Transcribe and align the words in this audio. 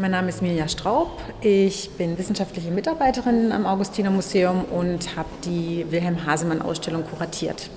Mein 0.00 0.12
Name 0.12 0.30
ist 0.30 0.40
Mirja 0.40 0.66
Straub. 0.66 1.10
Ich 1.42 1.90
bin 1.98 2.16
wissenschaftliche 2.16 2.70
Mitarbeiterin 2.70 3.52
am 3.52 3.66
Augustiner 3.66 4.10
Museum 4.10 4.64
und 4.64 5.14
habe 5.14 5.28
die 5.44 5.84
Wilhelm 5.90 6.24
Hasemann 6.24 6.62
Ausstellung 6.62 7.04
kuratiert. 7.04 7.68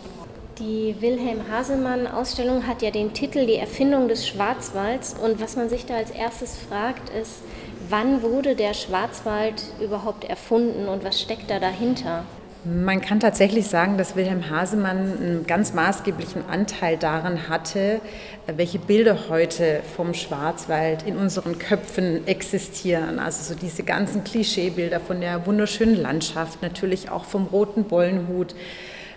Die 0.57 0.96
Wilhelm 1.01 1.41
Hasemann 1.51 2.07
Ausstellung 2.07 2.65
hat 2.65 2.81
ja 2.81 2.91
den 2.91 3.12
Titel 3.12 3.46
Die 3.46 3.57
Erfindung 3.57 4.07
des 4.07 4.25
Schwarzwalds 4.25 5.17
und 5.21 5.41
was 5.41 5.57
man 5.57 5.67
sich 5.67 5.86
da 5.86 5.96
als 5.96 6.12
erstes 6.12 6.57
fragt 6.57 7.09
ist, 7.09 7.41
wann 7.89 8.21
wurde 8.21 8.55
der 8.55 8.74
Schwarzwald 8.74 9.62
überhaupt 9.82 10.24
erfunden 10.24 10.88
und 10.88 11.04
was 11.04 11.20
steckt 11.20 11.50
da 11.50 11.60
dahinter? 11.60 12.24
Man 12.66 13.02
kann 13.02 13.20
tatsächlich 13.20 13.68
sagen, 13.68 13.98
dass 13.98 14.16
Wilhelm 14.16 14.50
Hasemann 14.50 14.98
einen 14.98 15.45
ganz 15.45 15.73
maßgeblichen 15.73 16.45
Anteil 16.50 16.95
daran 16.95 17.50
hatte, 17.50 18.00
welche 18.48 18.80
Bilder 18.80 19.27
heute 19.27 19.82
vom 19.98 20.13
Schwarzwald 20.13 21.04
in 21.04 21.18
unseren 21.18 21.59
Köpfen 21.59 22.26
existieren. 22.26 23.20
Also 23.20 23.54
so 23.54 23.59
diese 23.59 23.84
ganzen 23.84 24.23
Klischeebilder 24.23 25.02
von 25.02 25.20
der 25.20 25.45
wunderschönen 25.45 26.02
Landschaft, 26.02 26.62
natürlich 26.62 27.09
auch 27.09 27.26
vom 27.26 27.48
roten 27.48 27.84
Bollenhut 27.84 28.55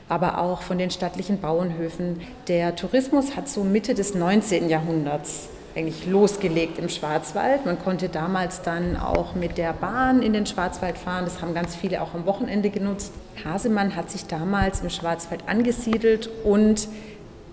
aber 0.08 0.38
auch 0.38 0.62
von 0.62 0.78
den 0.78 0.91
stattlichen 0.91 1.41
Bauernhöfen. 1.41 2.20
Der 2.48 2.77
Tourismus 2.77 3.36
hat 3.36 3.48
so 3.48 3.64
Mitte 3.64 3.94
des 3.94 4.14
19. 4.14 4.69
Jahrhunderts 4.69 5.48
eigentlich 5.76 6.06
losgelegt 6.06 6.78
im 6.78 6.88
Schwarzwald. 6.88 7.66
Man 7.66 7.78
konnte 7.78 8.08
damals 8.08 8.62
dann 8.62 8.96
auch 8.96 9.34
mit 9.34 9.58
der 9.58 9.74
Bahn 9.74 10.22
in 10.22 10.32
den 10.32 10.46
Schwarzwald 10.46 10.96
fahren. 10.96 11.24
Das 11.24 11.42
haben 11.42 11.54
ganz 11.54 11.76
viele 11.76 12.00
auch 12.00 12.14
am 12.14 12.24
Wochenende 12.24 12.70
genutzt. 12.70 13.12
Hasemann 13.44 13.94
hat 13.94 14.10
sich 14.10 14.26
damals 14.26 14.80
im 14.80 14.88
Schwarzwald 14.88 15.42
angesiedelt 15.46 16.30
und 16.44 16.88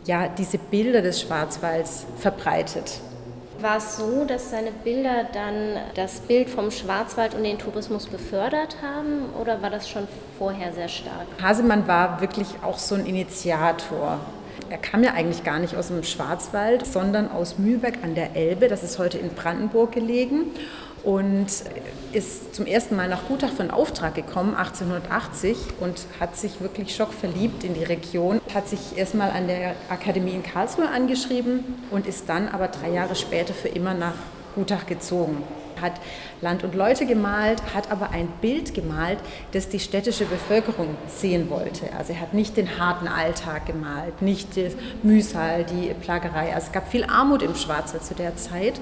ja, 0.05 0.27
diese 0.27 0.57
Bilder 0.57 1.01
des 1.01 1.21
Schwarzwalds 1.21 2.05
verbreitet. 2.17 2.99
War 3.59 3.77
es 3.77 3.97
so, 3.97 4.25
dass 4.25 4.51
seine 4.51 4.71
Bilder 4.71 5.25
dann 5.31 5.77
das 5.95 6.19
Bild 6.19 6.49
vom 6.49 6.71
Schwarzwald 6.71 7.33
und 7.33 7.43
den 7.43 7.57
Tourismus 7.57 8.07
befördert 8.07 8.77
haben 8.81 9.29
oder 9.39 9.61
war 9.61 9.69
das 9.69 9.87
schon 9.89 10.07
vorher 10.37 10.73
sehr 10.73 10.89
stark? 10.89 11.27
Hasemann 11.41 11.87
war 11.87 12.19
wirklich 12.19 12.47
auch 12.61 12.77
so 12.77 12.95
ein 12.95 13.05
Initiator 13.05 14.19
er 14.69 14.77
kam 14.77 15.03
ja 15.03 15.13
eigentlich 15.13 15.43
gar 15.43 15.59
nicht 15.59 15.75
aus 15.75 15.87
dem 15.87 16.03
Schwarzwald, 16.03 16.85
sondern 16.85 17.31
aus 17.31 17.57
Mühlberg 17.57 18.03
an 18.03 18.15
der 18.15 18.35
Elbe. 18.35 18.67
Das 18.67 18.83
ist 18.83 18.99
heute 18.99 19.17
in 19.17 19.29
Brandenburg 19.29 19.91
gelegen 19.91 20.51
und 21.03 21.47
ist 22.13 22.55
zum 22.55 22.65
ersten 22.65 22.95
Mal 22.95 23.09
nach 23.09 23.27
Gutach 23.27 23.51
für 23.51 23.61
einen 23.61 23.71
Auftrag 23.71 24.15
gekommen, 24.15 24.55
1880, 24.55 25.57
und 25.79 26.05
hat 26.19 26.37
sich 26.37 26.61
wirklich 26.61 26.95
schockverliebt 26.95 27.63
in 27.63 27.73
die 27.73 27.83
Region. 27.83 28.39
Hat 28.53 28.67
sich 28.67 28.97
erstmal 28.97 29.31
an 29.31 29.47
der 29.47 29.75
Akademie 29.89 30.31
in 30.31 30.43
Karlsruhe 30.43 30.87
angeschrieben 30.87 31.63
und 31.91 32.07
ist 32.07 32.29
dann 32.29 32.47
aber 32.47 32.67
drei 32.67 32.91
Jahre 32.91 33.15
später 33.15 33.53
für 33.53 33.69
immer 33.69 33.93
nach 33.93 34.15
Gutach 34.55 34.85
gezogen 34.85 35.43
hat 35.83 35.93
Land 36.41 36.63
und 36.63 36.73
Leute 36.73 37.05
gemalt, 37.05 37.61
hat 37.75 37.91
aber 37.91 38.09
ein 38.09 38.27
Bild 38.41 38.73
gemalt, 38.73 39.19
das 39.51 39.69
die 39.69 39.79
städtische 39.79 40.25
Bevölkerung 40.25 40.97
sehen 41.07 41.51
wollte. 41.51 41.93
Also 41.95 42.13
er 42.13 42.21
hat 42.21 42.33
nicht 42.33 42.57
den 42.57 42.79
harten 42.79 43.07
Alltag 43.07 43.67
gemalt, 43.67 44.23
nicht 44.23 44.55
die 44.55 44.69
Mühsal, 45.03 45.63
die 45.63 45.93
Plagerei. 45.93 46.55
Also 46.55 46.67
es 46.67 46.71
gab 46.71 46.89
viel 46.89 47.03
Armut 47.03 47.43
im 47.43 47.53
Schwarzwald 47.55 48.03
zu 48.03 48.15
der 48.15 48.35
Zeit 48.35 48.79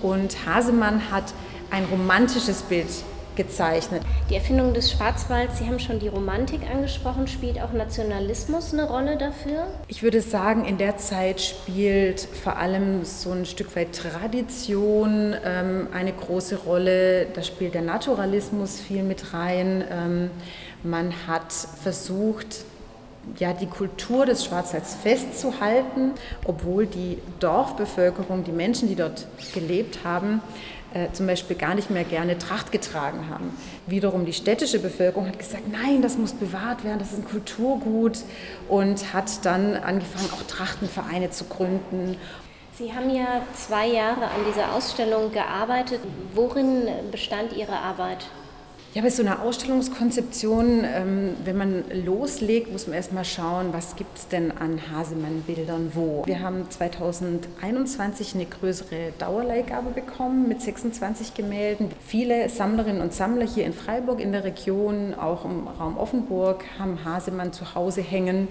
und 0.00 0.46
Hasemann 0.46 1.10
hat 1.10 1.34
ein 1.70 1.84
romantisches 1.84 2.62
Bild 2.62 2.88
gezeichnet. 3.36 4.02
Die 4.30 4.34
Erfindung 4.34 4.74
des 4.74 4.92
Schwarzwalds, 4.92 5.58
Sie 5.58 5.66
haben 5.66 5.78
schon 5.78 5.98
die 5.98 6.08
Romantik 6.08 6.60
angesprochen, 6.70 7.26
spielt 7.26 7.60
auch 7.60 7.72
Nationalismus 7.72 8.72
eine 8.72 8.84
Rolle 8.84 9.16
dafür? 9.16 9.66
Ich 9.88 10.02
würde 10.02 10.20
sagen, 10.20 10.64
in 10.64 10.78
der 10.78 10.96
Zeit 10.96 11.40
spielt 11.40 12.20
vor 12.20 12.56
allem 12.56 13.04
so 13.04 13.32
ein 13.32 13.46
Stück 13.46 13.74
weit 13.76 13.94
Tradition 13.94 15.34
ähm, 15.44 15.88
eine 15.92 16.12
große 16.12 16.56
Rolle. 16.56 17.26
Da 17.34 17.42
spielt 17.42 17.74
der 17.74 17.82
Naturalismus 17.82 18.80
viel 18.80 19.02
mit 19.02 19.32
rein. 19.34 19.84
Ähm, 19.90 20.30
man 20.82 21.12
hat 21.26 21.52
versucht, 21.52 22.64
ja, 23.38 23.52
die 23.52 23.66
Kultur 23.66 24.26
des 24.26 24.44
Schwarzwalds 24.44 24.96
festzuhalten, 24.96 26.12
obwohl 26.44 26.86
die 26.86 27.18
Dorfbevölkerung, 27.40 28.44
die 28.44 28.52
Menschen, 28.52 28.88
die 28.88 28.96
dort 28.96 29.26
gelebt 29.54 30.00
haben, 30.04 30.42
äh, 30.94 31.10
zum 31.12 31.26
Beispiel 31.26 31.56
gar 31.56 31.74
nicht 31.74 31.90
mehr 31.90 32.04
gerne 32.04 32.38
Tracht 32.38 32.72
getragen 32.72 33.28
haben. 33.28 33.56
Wiederum 33.86 34.24
die 34.24 34.32
städtische 34.32 34.78
Bevölkerung 34.78 35.26
hat 35.26 35.38
gesagt, 35.38 35.64
nein, 35.70 36.02
das 36.02 36.16
muss 36.16 36.32
bewahrt 36.32 36.84
werden, 36.84 37.00
das 37.00 37.12
ist 37.12 37.18
ein 37.18 37.24
Kulturgut 37.24 38.18
und 38.68 39.12
hat 39.12 39.44
dann 39.44 39.74
angefangen, 39.74 40.30
auch 40.32 40.42
Trachtenvereine 40.46 41.30
zu 41.30 41.44
gründen. 41.44 42.16
Sie 42.78 42.92
haben 42.92 43.14
ja 43.14 43.42
zwei 43.54 43.86
Jahre 43.86 44.24
an 44.24 44.44
dieser 44.48 44.72
Ausstellung 44.72 45.30
gearbeitet. 45.32 46.00
Worin 46.32 46.88
bestand 47.10 47.52
Ihre 47.52 47.76
Arbeit? 47.76 48.26
Ja, 48.94 49.02
bei 49.02 49.10
so 49.10 49.24
einer 49.24 49.42
Ausstellungskonzeption, 49.42 50.84
ähm, 50.84 51.30
wenn 51.44 51.58
man 51.58 51.84
loslegt, 52.04 52.70
muss 52.70 52.86
man 52.86 52.94
erstmal 52.94 53.24
schauen, 53.24 53.72
was 53.72 53.96
gibt 53.96 54.16
es 54.16 54.28
denn 54.28 54.52
an 54.52 54.80
Hasemann-Bildern 54.92 55.90
wo. 55.94 56.22
Wir 56.26 56.38
haben 56.38 56.70
2021 56.70 58.36
eine 58.36 58.46
größere 58.46 59.12
Dauerleihgabe 59.18 59.90
bekommen 59.90 60.46
mit 60.46 60.62
26 60.62 61.34
Gemälden. 61.34 61.90
Viele 62.06 62.48
Sammlerinnen 62.48 63.02
und 63.02 63.12
Sammler 63.12 63.48
hier 63.48 63.66
in 63.66 63.72
Freiburg 63.72 64.20
in 64.20 64.30
der 64.30 64.44
Region, 64.44 65.12
auch 65.12 65.44
im 65.44 65.66
Raum 65.66 65.98
Offenburg, 65.98 66.62
haben 66.78 67.04
Hasemann 67.04 67.52
zu 67.52 67.74
Hause 67.74 68.00
hängen 68.00 68.46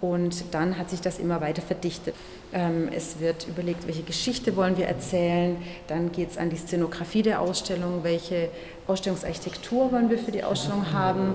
und 0.00 0.44
dann 0.52 0.78
hat 0.78 0.90
sich 0.90 1.00
das 1.00 1.18
immer 1.18 1.40
weiter 1.40 1.62
verdichtet. 1.62 2.14
Ähm, 2.52 2.90
es 2.94 3.18
wird 3.18 3.48
überlegt, 3.48 3.86
welche 3.86 4.02
Geschichte 4.02 4.54
wollen 4.54 4.76
wir 4.76 4.86
erzählen. 4.86 5.56
Dann 5.88 6.12
geht 6.12 6.30
es 6.30 6.38
an 6.38 6.50
die 6.50 6.56
Szenografie 6.56 7.22
der 7.22 7.40
Ausstellung, 7.40 8.00
welche 8.02 8.50
Ausstellungsarchitektur 8.86 9.90
wollen 9.92 10.10
wir 10.10 10.18
für 10.18 10.32
die 10.32 10.44
Ausstellung 10.44 10.92
haben. 10.92 11.34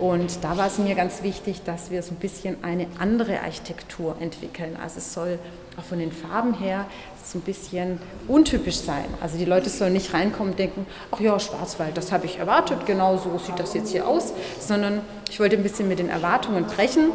Und 0.00 0.42
da 0.42 0.56
war 0.56 0.66
es 0.66 0.78
mir 0.78 0.94
ganz 0.94 1.22
wichtig, 1.22 1.62
dass 1.64 1.90
wir 1.90 2.02
so 2.02 2.12
ein 2.12 2.16
bisschen 2.16 2.62
eine 2.64 2.86
andere 2.98 3.40
Architektur 3.40 4.16
entwickeln. 4.20 4.76
Also 4.82 4.98
es 4.98 5.14
soll 5.14 5.38
auch 5.78 5.84
von 5.84 6.00
den 6.00 6.12
Farben 6.12 6.54
her 6.54 6.86
so 7.24 7.38
ein 7.38 7.42
bisschen 7.42 8.00
untypisch 8.26 8.76
sein. 8.76 9.06
Also 9.20 9.38
die 9.38 9.44
Leute 9.44 9.70
sollen 9.70 9.92
nicht 9.92 10.12
reinkommen 10.12 10.52
und 10.52 10.58
denken, 10.58 10.86
ach 11.12 11.20
ja, 11.20 11.38
Schwarzwald, 11.38 11.96
das 11.96 12.10
habe 12.10 12.26
ich 12.26 12.38
erwartet, 12.38 12.84
genau 12.84 13.16
so 13.16 13.38
sieht 13.38 13.58
das 13.58 13.72
jetzt 13.74 13.92
hier 13.92 14.06
aus, 14.06 14.32
sondern 14.58 15.00
ich 15.30 15.38
wollte 15.38 15.56
ein 15.56 15.62
bisschen 15.62 15.88
mit 15.88 15.98
den 15.98 16.10
Erwartungen 16.10 16.64
brechen 16.64 17.12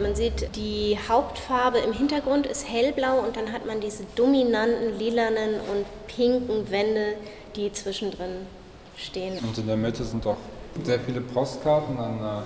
man 0.00 0.14
sieht, 0.14 0.54
die 0.56 0.98
Hauptfarbe 1.08 1.78
im 1.78 1.92
Hintergrund 1.92 2.46
ist 2.46 2.68
hellblau 2.68 3.20
und 3.20 3.36
dann 3.36 3.52
hat 3.52 3.66
man 3.66 3.80
diese 3.80 4.04
dominanten 4.16 4.98
lilanen 4.98 5.54
und 5.72 5.86
pinken 6.06 6.70
Wände, 6.70 7.14
die 7.56 7.72
zwischendrin 7.72 8.46
stehen. 8.96 9.38
Und 9.38 9.56
in 9.58 9.66
der 9.66 9.76
Mitte 9.76 10.04
sind 10.04 10.26
auch 10.26 10.36
sehr 10.84 11.00
viele 11.00 11.20
Postkarten 11.20 11.98
an 11.98 12.18
äh, 12.18 12.42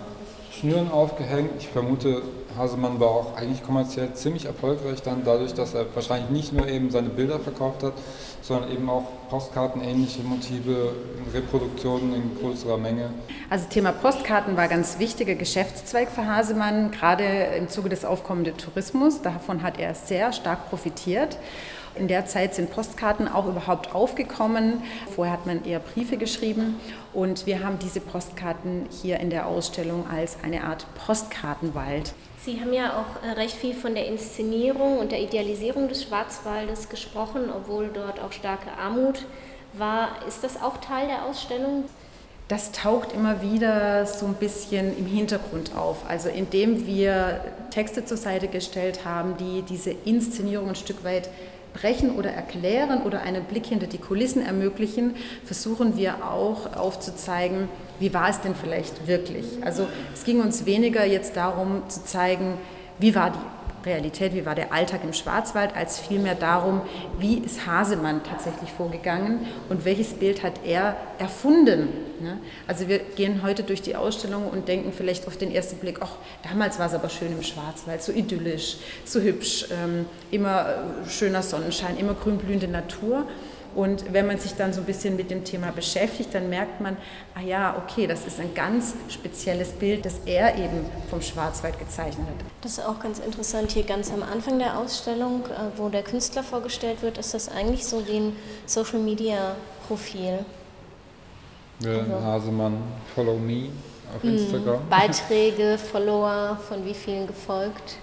Schnüren 0.58 0.90
aufgehängt. 0.90 1.50
Ich 1.58 1.68
vermute, 1.68 2.22
Hasemann 2.56 3.00
war 3.00 3.08
auch 3.08 3.36
eigentlich 3.36 3.62
kommerziell 3.62 4.12
ziemlich 4.12 4.44
erfolgreich 4.44 5.02
dann, 5.02 5.22
dadurch, 5.24 5.54
dass 5.54 5.74
er 5.74 5.86
wahrscheinlich 5.94 6.30
nicht 6.30 6.52
nur 6.52 6.68
eben 6.68 6.90
seine 6.90 7.08
Bilder 7.08 7.40
verkauft 7.40 7.82
hat, 7.82 7.94
sondern 8.42 8.70
eben 8.70 8.90
auch 8.90 9.04
Postkarten, 9.30 9.82
ähnliche 9.82 10.22
Motive, 10.22 10.92
Reproduktionen 11.32 12.14
in 12.14 12.38
größerer 12.38 12.76
Menge. 12.76 13.10
Also 13.48 13.66
Thema 13.70 13.92
Postkarten 13.92 14.56
war 14.56 14.68
ganz 14.68 14.98
wichtiger 14.98 15.34
Geschäftszweig 15.34 16.10
für 16.10 16.26
Hasemann, 16.26 16.90
gerade 16.90 17.24
im 17.56 17.68
Zuge 17.68 17.88
des 17.88 18.04
aufkommenden 18.04 18.56
Tourismus. 18.58 19.22
Davon 19.22 19.62
hat 19.62 19.78
er 19.78 19.94
sehr 19.94 20.32
stark 20.32 20.68
profitiert. 20.68 21.38
In 21.94 22.08
der 22.08 22.26
Zeit 22.26 22.54
sind 22.54 22.70
Postkarten 22.70 23.28
auch 23.28 23.46
überhaupt 23.46 23.94
aufgekommen. 23.94 24.82
Vorher 25.14 25.34
hat 25.34 25.46
man 25.46 25.64
eher 25.64 25.78
Briefe 25.78 26.16
geschrieben 26.16 26.80
und 27.12 27.46
wir 27.46 27.62
haben 27.62 27.78
diese 27.78 28.00
Postkarten 28.00 28.86
hier 29.02 29.20
in 29.20 29.30
der 29.30 29.46
Ausstellung 29.46 30.06
als 30.08 30.38
eine 30.42 30.64
Art 30.64 30.86
Postkartenwald. 31.06 32.14
Sie 32.44 32.60
haben 32.60 32.72
ja 32.72 32.98
auch 32.98 33.24
äh, 33.24 33.32
recht 33.32 33.54
viel 33.54 33.74
von 33.74 33.94
der 33.94 34.06
Inszenierung 34.06 34.98
und 34.98 35.12
der 35.12 35.20
Idealisierung 35.20 35.88
des 35.88 36.02
Schwarzwaldes 36.02 36.88
gesprochen, 36.88 37.44
obwohl 37.54 37.88
dort 37.92 38.20
auch 38.20 38.32
starke 38.32 38.72
Armut 38.76 39.26
war. 39.74 40.08
Ist 40.26 40.42
das 40.42 40.60
auch 40.60 40.78
Teil 40.78 41.06
der 41.06 41.24
Ausstellung? 41.24 41.84
Das 42.48 42.72
taucht 42.72 43.12
immer 43.12 43.42
wieder 43.42 44.04
so 44.06 44.26
ein 44.26 44.34
bisschen 44.34 44.96
im 44.98 45.06
Hintergrund 45.06 45.76
auf. 45.76 45.98
Also 46.08 46.28
indem 46.28 46.86
wir 46.86 47.40
Texte 47.70 48.04
zur 48.04 48.16
Seite 48.16 48.48
gestellt 48.48 49.04
haben, 49.04 49.36
die 49.36 49.62
diese 49.62 49.92
Inszenierung 50.04 50.70
ein 50.70 50.74
Stück 50.74 51.04
weit 51.04 51.30
brechen 51.72 52.16
oder 52.16 52.30
erklären 52.30 53.02
oder 53.02 53.22
einen 53.22 53.44
Blick 53.44 53.66
hinter 53.66 53.86
die 53.86 53.98
Kulissen 53.98 54.44
ermöglichen, 54.44 55.14
versuchen 55.44 55.96
wir 55.96 56.26
auch 56.26 56.76
aufzuzeigen, 56.76 57.68
wie 57.98 58.12
war 58.12 58.28
es 58.28 58.40
denn 58.40 58.54
vielleicht 58.54 59.06
wirklich. 59.06 59.46
Also 59.62 59.86
es 60.14 60.24
ging 60.24 60.40
uns 60.40 60.66
weniger 60.66 61.04
jetzt 61.04 61.36
darum 61.36 61.82
zu 61.88 62.04
zeigen, 62.04 62.58
wie 62.98 63.14
war 63.14 63.30
die 63.30 63.61
Realität, 63.84 64.34
wie 64.34 64.46
war 64.46 64.54
der 64.54 64.72
Alltag 64.72 65.00
im 65.04 65.12
Schwarzwald, 65.12 65.76
als 65.76 65.98
vielmehr 65.98 66.34
darum, 66.34 66.82
wie 67.18 67.38
ist 67.38 67.66
Hasemann 67.66 68.22
tatsächlich 68.22 68.70
vorgegangen 68.70 69.46
und 69.68 69.84
welches 69.84 70.14
Bild 70.14 70.42
hat 70.42 70.60
er 70.64 70.96
erfunden. 71.18 71.88
Ne? 72.20 72.38
Also 72.66 72.88
wir 72.88 72.98
gehen 72.98 73.42
heute 73.42 73.62
durch 73.62 73.82
die 73.82 73.96
Ausstellung 73.96 74.48
und 74.48 74.68
denken 74.68 74.92
vielleicht 74.92 75.26
auf 75.26 75.36
den 75.36 75.52
ersten 75.52 75.76
Blick, 75.76 75.98
ach, 76.00 76.16
damals 76.48 76.78
war 76.78 76.86
es 76.86 76.94
aber 76.94 77.08
schön 77.08 77.32
im 77.32 77.42
Schwarzwald, 77.42 78.02
so 78.02 78.12
idyllisch, 78.12 78.76
so 79.04 79.20
hübsch, 79.20 79.66
ähm, 79.70 80.06
immer 80.30 80.66
äh, 80.66 81.08
schöner 81.08 81.42
Sonnenschein, 81.42 81.96
immer 81.98 82.14
grünblühende 82.14 82.68
Natur. 82.68 83.26
Und 83.74 84.12
wenn 84.12 84.26
man 84.26 84.38
sich 84.38 84.54
dann 84.54 84.72
so 84.72 84.80
ein 84.80 84.86
bisschen 84.86 85.16
mit 85.16 85.30
dem 85.30 85.44
Thema 85.44 85.70
beschäftigt, 85.70 86.34
dann 86.34 86.50
merkt 86.50 86.80
man, 86.80 86.96
ah 87.34 87.40
ja, 87.40 87.76
okay, 87.76 88.06
das 88.06 88.26
ist 88.26 88.38
ein 88.38 88.54
ganz 88.54 88.94
spezielles 89.08 89.70
Bild, 89.70 90.04
das 90.04 90.20
er 90.26 90.56
eben 90.56 90.84
vom 91.08 91.22
Schwarzwald 91.22 91.78
gezeichnet 91.78 92.26
hat. 92.28 92.46
Das 92.60 92.72
ist 92.72 92.84
auch 92.84 93.00
ganz 93.00 93.18
interessant. 93.18 93.72
Hier 93.72 93.84
ganz 93.84 94.12
am 94.12 94.22
Anfang 94.22 94.58
der 94.58 94.78
Ausstellung, 94.78 95.44
äh, 95.46 95.78
wo 95.78 95.88
der 95.88 96.02
Künstler 96.02 96.42
vorgestellt 96.42 97.02
wird, 97.02 97.18
ist 97.18 97.34
das 97.34 97.48
eigentlich 97.48 97.86
so 97.86 98.06
wie 98.06 98.18
ein 98.18 98.36
Social-Media-Profil. 98.66 100.44
Also, 101.84 102.24
Hasemann, 102.24 102.82
Follow 103.14 103.36
Me 103.38 103.70
auf 104.14 104.22
hm, 104.22 104.36
Instagram. 104.36 104.88
Beiträge, 104.88 105.78
Follower, 105.92 106.58
von 106.68 106.84
wie 106.84 106.94
vielen 106.94 107.26
gefolgt? 107.26 107.96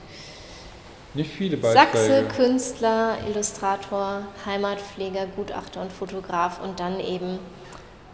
Nicht 1.13 1.31
viele 1.31 1.57
Beiträge. 1.57 1.97
Sachse, 1.97 2.25
Künstler, 2.35 3.17
Illustrator, 3.27 4.21
Heimatpfleger, 4.45 5.25
Gutachter 5.35 5.81
und 5.81 5.91
Fotograf 5.91 6.61
und 6.63 6.79
dann 6.79 6.99
eben 6.99 7.39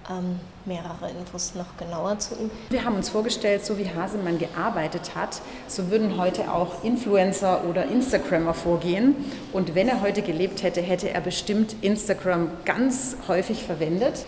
ähm, 0.10 0.40
mehrere 0.66 1.10
Infos 1.10 1.56
noch 1.56 1.78
genauer 1.78 2.20
zu 2.20 2.36
ihm. 2.36 2.52
Wir 2.70 2.86
haben 2.86 2.96
uns 2.96 3.10
vorgestellt, 3.10 3.66
so 3.66 3.78
wie 3.78 3.90
Hasemann 3.90 4.38
gearbeitet 4.38 5.16
hat, 5.16 5.42
so 5.68 5.90
würden 5.90 6.18
heute 6.18 6.52
auch 6.52 6.84
Influencer 6.84 7.64
oder 7.66 7.86
Instagrammer 7.86 8.54
vorgehen. 8.54 9.16
Und 9.52 9.76
wenn 9.76 9.90
er 9.90 10.02
heute 10.02 10.22
gelebt 10.22 10.64
hätte, 10.64 10.82
hätte 10.82 11.10
er 11.10 11.22
bestimmt 11.22 11.76
Instagram 11.82 12.50
ganz 12.66 13.18
häufig 13.28 13.64
verwendet. 13.64 14.26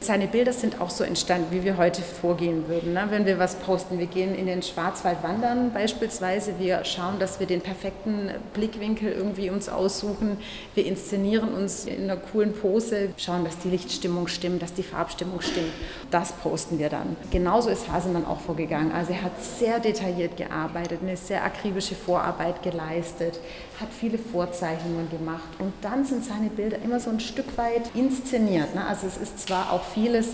Seine 0.00 0.28
Bilder 0.28 0.52
sind 0.52 0.80
auch 0.80 0.90
so 0.90 1.02
entstanden, 1.02 1.48
wie 1.50 1.64
wir 1.64 1.76
heute 1.76 2.02
vorgehen 2.02 2.68
würden. 2.68 2.92
Ne? 2.92 3.06
Wenn 3.10 3.26
wir 3.26 3.40
was 3.40 3.56
posten, 3.56 3.98
wir 3.98 4.06
gehen 4.06 4.36
in 4.36 4.46
den 4.46 4.62
Schwarzwald 4.62 5.24
wandern 5.24 5.72
beispielsweise, 5.72 6.54
wir 6.60 6.84
schauen, 6.84 7.18
dass 7.18 7.40
wir 7.40 7.48
den 7.48 7.60
perfekten 7.60 8.30
Blickwinkel 8.54 9.10
irgendwie 9.10 9.50
uns 9.50 9.68
aussuchen, 9.68 10.38
wir 10.76 10.86
inszenieren 10.86 11.52
uns 11.52 11.84
in 11.84 12.04
einer 12.04 12.16
coolen 12.16 12.52
Pose, 12.52 13.10
schauen, 13.16 13.44
dass 13.44 13.58
die 13.58 13.70
Lichtstimmung 13.70 14.28
stimmt, 14.28 14.62
dass 14.62 14.72
die 14.72 14.84
Farbstimmung 14.84 15.40
stimmt. 15.40 15.72
Das 16.12 16.30
posten 16.32 16.78
wir 16.78 16.90
dann. 16.90 17.16
Genauso 17.32 17.68
ist 17.68 17.90
Hasemann 17.90 18.24
auch 18.24 18.40
vorgegangen. 18.40 18.92
Also 18.92 19.12
er 19.12 19.22
hat 19.22 19.42
sehr 19.42 19.80
detailliert 19.80 20.36
gearbeitet, 20.36 21.00
eine 21.02 21.16
sehr 21.16 21.42
akribische 21.44 21.96
Vorarbeit 21.96 22.62
geleistet, 22.62 23.40
hat 23.80 23.88
viele 23.92 24.18
Vorzeichnungen 24.18 25.10
gemacht 25.10 25.48
und 25.58 25.72
dann 25.82 26.04
sind 26.04 26.24
seine 26.24 26.50
Bilder 26.50 26.78
immer 26.84 27.00
so 27.00 27.10
ein 27.10 27.20
Stück 27.20 27.58
weit 27.58 27.90
inszeniert. 27.94 28.74
Ne? 28.74 28.86
Also 28.86 29.06
es 29.06 29.16
ist 29.16 29.40
zwar 29.40 29.72
auch 29.72 29.87
vieles 29.94 30.28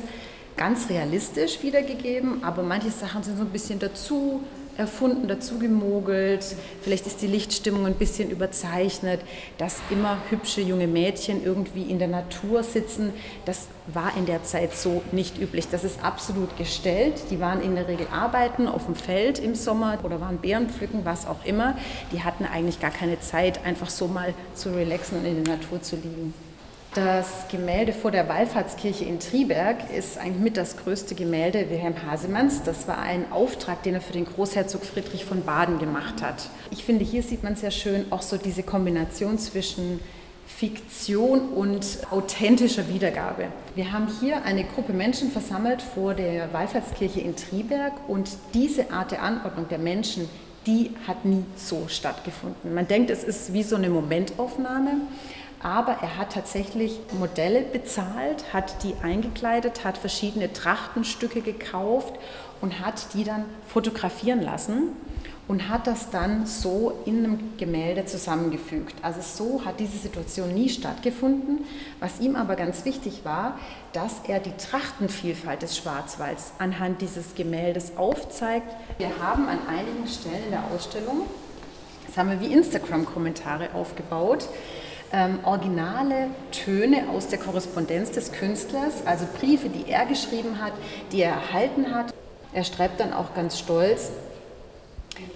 ganz 0.57 0.89
realistisch 0.89 1.63
wiedergegeben, 1.63 2.45
aber 2.45 2.63
manche 2.63 2.91
Sachen 2.91 3.23
sind 3.23 3.37
so 3.37 3.43
ein 3.43 3.51
bisschen 3.51 3.79
dazu 3.79 4.41
erfunden, 4.77 5.29
dazu 5.29 5.59
gemogelt. 5.59 6.45
Vielleicht 6.83 7.07
ist 7.07 7.23
die 7.23 7.27
Lichtstimmung 7.27 7.87
ein 7.87 7.95
bisschen 7.95 8.31
überzeichnet, 8.31 9.21
dass 9.59 9.81
immer 9.91 10.19
hübsche 10.31 10.61
junge 10.61 10.87
Mädchen 10.87 11.45
irgendwie 11.45 11.83
in 11.83 11.99
der 11.99 12.09
Natur 12.09 12.63
sitzen. 12.63 13.13
Das 13.45 13.69
war 13.87 14.17
in 14.17 14.27
der 14.27 14.43
Zeit 14.43 14.75
so 14.75 15.03
nicht 15.13 15.39
üblich. 15.39 15.69
Das 15.69 15.85
ist 15.85 16.03
absolut 16.03 16.57
gestellt. 16.57 17.15
Die 17.31 17.41
waren 17.41 17.63
in 17.63 17.75
der 17.75 17.89
Regel 17.89 18.07
arbeiten 18.13 18.67
auf 18.67 18.87
dem 18.87 18.95
Feld 18.95 19.39
im 19.39 19.55
Sommer 19.55 19.99
oder 20.03 20.21
waren 20.21 20.39
Beeren 20.39 20.69
pflücken, 20.69 21.05
was 21.05 21.27
auch 21.27 21.45
immer. 21.45 21.77
Die 22.13 22.23
hatten 22.23 22.45
eigentlich 22.45 22.81
gar 22.81 22.91
keine 22.91 23.21
Zeit, 23.21 23.65
einfach 23.65 23.91
so 23.91 24.09
mal 24.09 24.35
zu 24.55 24.71
relaxen 24.71 25.19
und 25.19 25.25
in 25.25 25.45
der 25.45 25.57
Natur 25.57 25.83
zu 25.83 25.97
liegen. 25.97 26.35
Das 26.95 27.49
Gemälde 27.51 27.93
vor 27.93 28.13
der 28.13 28.29
Wallfahrtskirche 28.29 29.05
in 29.05 29.19
Triberg 29.19 29.91
ist 29.91 30.17
eigentlich 30.17 30.45
mit 30.45 30.57
das 30.57 30.77
größte 30.77 31.17
Gemälde 31.17 31.69
Wilhelm 31.69 31.95
Hasemanns. 32.09 32.63
Das 32.63 32.87
war 32.87 33.01
ein 33.01 33.33
Auftrag, 33.33 33.83
den 33.83 33.95
er 33.95 34.01
für 34.01 34.13
den 34.13 34.25
Großherzog 34.25 34.85
Friedrich 34.85 35.25
von 35.25 35.43
Baden 35.43 35.81
gemacht 35.81 36.23
hat. 36.23 36.49
Ich 36.71 36.85
finde, 36.85 37.05
hier 37.05 37.25
sieht 37.25 37.43
man 37.43 37.57
sehr 37.57 37.73
schön 37.73 38.07
auch 38.13 38.23
so 38.23 38.37
diese 38.37 38.63
Kombination 38.63 39.41
zwischen 39.41 39.99
Fiktion 40.47 41.49
und 41.49 41.85
authentischer 42.13 42.89
Wiedergabe. 42.89 43.47
Wir 43.75 43.91
haben 43.91 44.07
hier 44.21 44.45
eine 44.45 44.63
Gruppe 44.63 44.93
Menschen 44.93 45.33
versammelt 45.33 45.83
vor 45.83 46.15
der 46.15 46.53
Wallfahrtskirche 46.53 47.21
in 47.21 47.35
Triberg 47.35 47.95
und 48.07 48.31
diese 48.53 48.93
Art 48.93 49.11
der 49.11 49.25
Anordnung 49.25 49.67
der 49.69 49.79
Menschen, 49.79 50.29
die 50.65 50.91
hat 51.09 51.25
nie 51.25 51.45
so 51.57 51.89
stattgefunden. 51.89 52.73
Man 52.73 52.87
denkt, 52.87 53.11
es 53.11 53.25
ist 53.25 53.53
wie 53.53 53.65
so 53.65 53.75
eine 53.75 53.91
Momentaufnahme, 53.91 54.93
aber 55.65 55.93
er 56.03 56.19
hat 56.19 56.35
tatsächlich 56.35 57.01
Modelle 57.19 57.63
bezahlt, 57.63 58.53
hat 58.53 58.83
die 58.85 58.95
eingekleidet, 59.03 59.83
hat 59.83 59.97
verschiedene 59.97 60.53
Trachtenstücke 60.53 61.41
gekauft 61.41 62.13
und 62.61 62.81
hat 62.81 63.15
die 63.15 63.25
dann 63.25 63.47
fotografieren 63.67 64.43
lassen 64.43 64.91
und 65.49 65.71
hat 65.71 65.87
das 65.87 66.11
dann 66.11 66.45
so 66.47 66.99
in 67.07 67.25
einem 67.25 67.39
Gemälde 67.57 68.05
zusammengefügt. 68.05 68.95
Also 69.01 69.21
so 69.23 69.65
hat 69.65 69.81
diese 69.81 69.97
Situation 69.97 70.53
nie 70.53 70.69
stattgefunden. 70.69 71.65
Was 71.99 72.21
ihm 72.21 72.37
aber 72.37 72.57
ganz 72.57 72.85
wichtig 72.85 73.23
war, 73.25 73.59
dass 73.95 74.21
er 74.29 74.41
die 74.41 74.57
Trachtenvielfalt 74.59 75.63
des 75.63 75.79
Schwarzwalds 75.79 76.53
anhand 76.59 77.01
dieses 77.01 77.35
Gemäldes 77.35 77.97
aufzeigt. 77.97 78.69
Wir 78.99 79.11
haben 79.19 79.49
an 79.49 79.61
einigen 79.67 80.07
Stellen 80.09 80.45
in 80.45 80.51
der 80.51 80.65
Ausstellung, 80.75 81.23
das 82.07 82.19
haben 82.19 82.31
wir 82.31 82.41
wie 82.41 82.53
Instagram-Kommentare 82.53 83.71
aufgebaut, 83.75 84.47
ähm, 85.15 85.39
originale 85.45 86.29
Töne 86.51 87.05
aus 87.15 87.29
der 87.29 87.39
Korrespondenz 87.39 88.11
des 88.11 88.33
Künstlers, 88.33 89.07
also 89.07 89.27
Briefe, 89.39 89.69
die 89.69 89.91
er 89.91 90.07
geschrieben 90.07 90.61
hat, 90.61 90.73
die 91.13 91.23
er 91.23 91.33
erhalten 91.33 91.95
hat. 91.95 92.13
Er 92.53 92.65
schreibt 92.65 93.01
dann 93.01 93.13
auch 93.13 93.35
ganz 93.35 93.59
stolz, 93.59 94.11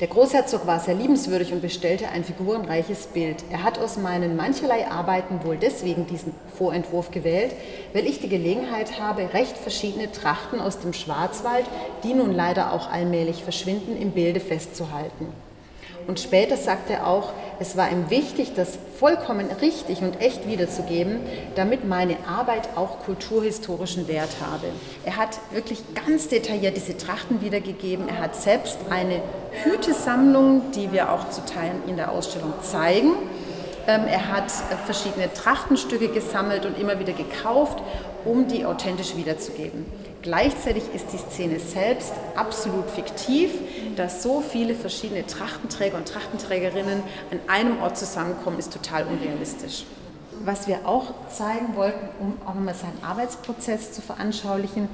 der 0.00 0.08
Großherzog 0.08 0.66
war 0.66 0.80
sehr 0.80 0.94
liebenswürdig 0.94 1.52
und 1.52 1.62
bestellte 1.62 2.08
ein 2.08 2.25
figurenreiches 2.25 3.06
Bild. 3.06 3.44
Er 3.50 3.62
hat 3.62 3.78
aus 3.78 3.96
meinen 3.96 4.34
mancherlei 4.36 4.88
Arbeiten 4.90 5.44
wohl 5.44 5.56
deswegen 5.56 6.08
diesen 6.08 6.34
Vorentwurf 6.56 7.12
gewählt, 7.12 7.54
weil 7.92 8.06
ich 8.06 8.20
die 8.20 8.28
Gelegenheit 8.28 9.00
habe, 9.00 9.32
recht 9.32 9.56
verschiedene 9.56 10.10
Trachten 10.10 10.60
aus 10.60 10.80
dem 10.80 10.92
Schwarzwald, 10.92 11.64
die 12.02 12.14
nun 12.14 12.34
leider 12.34 12.72
auch 12.72 12.90
allmählich 12.90 13.44
verschwinden, 13.44 13.96
im 13.96 14.10
Bilde 14.10 14.40
festzuhalten. 14.40 15.28
Und 16.08 16.19
später 16.19 16.56
sagt 16.56 16.88
er 16.88 17.06
auch, 17.06 17.34
es 17.60 17.76
war 17.76 17.93
ihm 17.93 18.08
wichtig, 18.08 18.55
das 18.56 18.78
vollkommen 18.99 19.46
richtig 19.60 20.00
und 20.00 20.22
echt 20.22 20.49
wiederzugeben, 20.49 21.20
damit 21.55 21.87
meine 21.87 22.16
Arbeit 22.26 22.70
auch 22.76 23.00
kulturhistorischen 23.00 24.08
Wert 24.08 24.31
habe. 24.40 24.69
Er 25.05 25.19
hat 25.19 25.38
wirklich 25.50 25.82
ganz 26.06 26.28
detailliert 26.28 26.78
diese 26.78 26.96
Trachten 26.96 27.43
wiedergegeben. 27.43 28.08
Er 28.08 28.20
hat 28.20 28.37
selbst 28.37 28.78
eine 28.88 29.20
Hütesammlung, 29.64 30.70
die 30.75 30.93
wir 30.93 31.12
auch 31.12 31.28
zu 31.28 31.44
Teilen 31.44 31.82
in 31.87 31.96
der 31.96 32.11
Ausstellung 32.11 32.54
zeigen. 32.62 33.12
Ähm, 33.87 34.06
er 34.08 34.28
hat 34.28 34.44
äh, 34.44 34.76
verschiedene 34.87 35.31
Trachtenstücke 35.31 36.08
gesammelt 36.08 36.64
und 36.64 36.78
immer 36.78 36.99
wieder 37.00 37.12
gekauft, 37.12 37.82
um 38.25 38.49
die 38.49 38.64
authentisch 38.64 39.14
wiederzugeben. 39.14 39.84
Gleichzeitig 40.28 40.82
ist 40.92 41.11
die 41.14 41.16
Szene 41.16 41.58
selbst 41.58 42.12
absolut 42.37 42.90
fiktiv, 42.90 43.50
dass 43.97 44.23
so 44.23 44.42
viele 44.42 44.75
verschiedene 44.75 45.26
Trachtenträger 45.26 45.97
und 45.97 46.06
Trachtenträgerinnen 46.06 47.02
an 47.30 47.40
einem 47.49 47.80
Ort 47.80 47.97
zusammenkommen, 47.97 48.58
ist 48.58 48.70
total 48.70 49.06
unrealistisch. 49.06 49.85
Was 50.44 50.68
wir 50.68 50.87
auch 50.87 51.14
zeigen 51.30 51.75
wollten, 51.76 52.11
um 52.20 52.35
auch 52.44 52.52
nochmal 52.54 52.75
seinen 52.75 53.02
Arbeitsprozess 53.02 53.92
zu 53.92 54.02
veranschaulichen, 54.02 54.90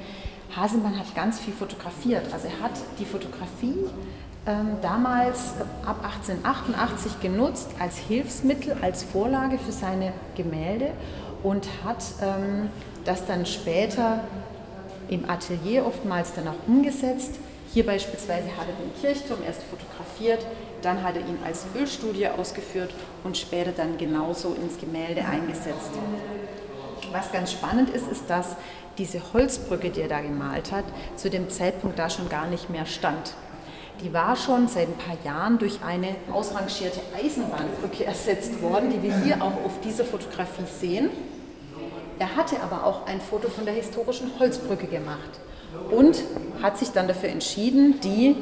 Haselmann 0.54 0.96
hat 0.96 1.12
ganz 1.16 1.40
viel 1.40 1.52
fotografiert. 1.52 2.32
Also 2.32 2.46
er 2.46 2.62
hat 2.62 2.78
die 3.00 3.04
Fotografie 3.04 3.86
ähm, 4.46 4.76
damals 4.82 5.54
ab 5.84 5.96
1888 6.04 7.18
genutzt 7.18 7.70
als 7.80 7.96
Hilfsmittel, 7.96 8.76
als 8.82 9.02
Vorlage 9.02 9.58
für 9.58 9.72
seine 9.72 10.12
Gemälde 10.36 10.92
und 11.42 11.66
hat 11.84 12.04
ähm, 12.22 12.68
das 13.04 13.26
dann 13.26 13.46
später 13.46 14.20
im 15.08 15.28
Atelier 15.28 15.87
oftmals 15.87 16.34
dann 16.34 16.49
auch 16.49 16.66
umgesetzt. 16.66 17.34
Hier 17.73 17.84
beispielsweise 17.84 18.46
hat 18.56 18.68
er 18.68 18.84
den 18.84 18.94
Kirchturm 19.00 19.40
erst 19.44 19.62
fotografiert, 19.64 20.46
dann 20.82 21.02
hat 21.02 21.16
er 21.16 21.23
ihn 21.23 21.38
als 21.44 21.66
Ölstudie 21.76 22.28
ausgeführt 22.28 22.94
und 23.25 23.37
später 23.37 23.73
dann 23.73 23.99
genauso 23.99 24.54
ins 24.54 24.78
Gemälde 24.78 25.25
eingesetzt. 25.25 25.90
Was 27.12 27.32
ganz 27.32 27.52
spannend 27.52 27.90
ist, 27.90 28.06
ist, 28.08 28.28
dass 28.28 28.56
diese 28.99 29.20
Holzbrücke, 29.32 29.90
die 29.90 30.02
er 30.02 30.08
da 30.08 30.20
gemalt 30.20 30.73
hat, 30.73 30.84
zu 31.16 31.30
dem 31.30 31.50
Zeitpunkt 31.50 31.99
da 31.99 32.08
schon 32.08 32.28
gar 32.28 32.46
nicht 32.46 32.70
mehr 32.70 32.87
stand. 32.87 33.34
Die 34.02 34.12
war 34.12 34.37
schon 34.37 34.68
seit 34.68 34.88
ein 34.88 34.99
paar 34.99 35.16
Jahren 35.25 35.58
durch 35.58 35.78
eine 35.84 36.16
ausrangierte 36.32 37.00
Eisenbahnbrücke 37.16 38.04
ersetzt 38.04 38.61
worden, 38.61 38.90
die 38.90 39.02
wir 39.02 39.16
hier 39.20 39.37
auch 39.42 39.64
auf 39.64 39.80
dieser 39.84 40.04
Fotografie 40.04 40.64
sehen. 40.80 41.11
Er 42.18 42.37
hatte 42.37 42.61
aber 42.62 42.85
auch 42.85 43.06
ein 43.06 43.21
Foto 43.21 43.49
von 43.49 43.64
der 43.64 43.75
historischen 43.75 44.30
Holzbrücke 44.38 44.87
gemacht 44.87 45.30
und 45.90 46.23
hat 46.62 46.78
sich 46.78 46.90
dann 46.90 47.09
dafür 47.09 47.28
entschieden, 47.28 48.00
die 48.00 48.37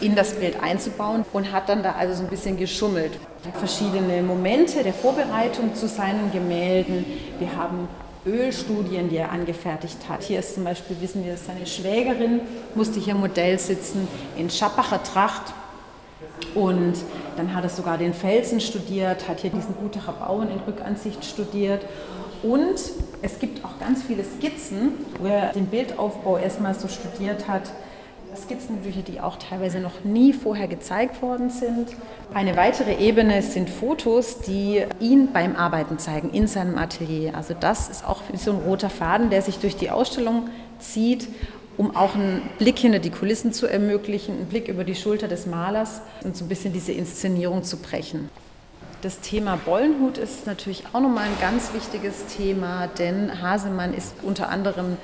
in 0.00 0.14
das 0.14 0.34
Bild 0.34 0.62
einzubauen 0.62 1.24
und 1.32 1.52
hat 1.52 1.68
dann 1.68 1.82
da 1.82 1.92
also 1.92 2.14
so 2.14 2.22
ein 2.22 2.28
bisschen 2.28 2.56
geschummelt. 2.56 3.12
Verschiedene 3.58 4.22
Momente 4.22 4.82
der 4.82 4.92
Vorbereitung 4.92 5.74
zu 5.74 5.88
seinen 5.88 6.30
Gemälden. 6.30 7.04
Wir 7.38 7.56
haben 7.56 7.88
Ölstudien, 8.26 9.08
die 9.08 9.16
er 9.16 9.32
angefertigt 9.32 10.08
hat. 10.08 10.22
Hier 10.22 10.40
ist 10.40 10.54
zum 10.54 10.64
Beispiel, 10.64 11.00
wissen 11.00 11.24
wir, 11.24 11.36
seine 11.36 11.66
Schwägerin 11.66 12.40
musste 12.74 13.00
hier 13.00 13.14
Modell 13.14 13.58
sitzen 13.58 14.06
in 14.36 14.50
Schappacher 14.50 15.02
Tracht. 15.02 15.54
Und 16.54 16.94
dann 17.36 17.54
hat 17.54 17.64
er 17.64 17.70
sogar 17.70 17.98
den 17.98 18.14
Felsen 18.14 18.60
studiert, 18.60 19.28
hat 19.28 19.40
hier 19.40 19.50
diesen 19.50 19.74
Gutacher 19.76 20.12
Bauen 20.12 20.50
in 20.50 20.60
Rückansicht 20.60 21.24
studiert 21.24 21.84
Und 22.42 22.80
es 23.22 23.38
gibt 23.38 23.64
auch 23.64 23.78
ganz 23.80 24.02
viele 24.02 24.24
Skizzen, 24.24 24.92
wo 25.18 25.26
er 25.26 25.52
den 25.52 25.66
Bildaufbau 25.66 26.38
erstmal 26.38 26.74
so 26.74 26.88
studiert 26.88 27.48
hat. 27.48 27.72
Skizzenbücher, 28.36 29.02
die 29.02 29.20
auch 29.20 29.36
teilweise 29.36 29.80
noch 29.80 30.04
nie 30.04 30.32
vorher 30.32 30.68
gezeigt 30.68 31.22
worden 31.22 31.50
sind. 31.50 31.88
Eine 32.32 32.56
weitere 32.56 32.94
Ebene 32.94 33.42
sind 33.42 33.70
Fotos, 33.70 34.40
die 34.40 34.84
ihn 35.00 35.32
beim 35.32 35.56
Arbeiten 35.56 35.98
zeigen, 35.98 36.30
in 36.30 36.46
seinem 36.46 36.78
Atelier. 36.78 37.34
Also 37.34 37.54
das 37.58 37.88
ist 37.88 38.06
auch 38.06 38.22
so 38.34 38.52
ein 38.52 38.58
roter 38.58 38.90
Faden, 38.90 39.30
der 39.30 39.42
sich 39.42 39.58
durch 39.58 39.76
die 39.76 39.90
Ausstellung 39.90 40.48
zieht, 40.78 41.28
um 41.76 41.96
auch 41.96 42.14
einen 42.14 42.42
Blick 42.58 42.78
hinter 42.78 42.98
die 42.98 43.10
Kulissen 43.10 43.52
zu 43.52 43.66
ermöglichen, 43.66 44.36
einen 44.36 44.46
Blick 44.46 44.68
über 44.68 44.84
die 44.84 44.94
Schulter 44.94 45.26
des 45.26 45.46
Malers 45.46 46.02
und 46.22 46.36
so 46.36 46.44
ein 46.44 46.48
bisschen 46.48 46.72
diese 46.72 46.92
Inszenierung 46.92 47.64
zu 47.64 47.78
brechen. 47.78 48.28
Das 49.00 49.20
Thema 49.20 49.56
Bollenhut 49.64 50.18
ist 50.18 50.48
natürlich 50.48 50.82
auch 50.92 50.98
nochmal 50.98 51.26
ein 51.26 51.40
ganz 51.40 51.72
wichtiges 51.72 52.26
Thema, 52.36 52.88
denn 52.88 53.40
Hasemann 53.40 53.94
ist 53.94 54.12
unter 54.24 54.48
anderem 54.48 54.96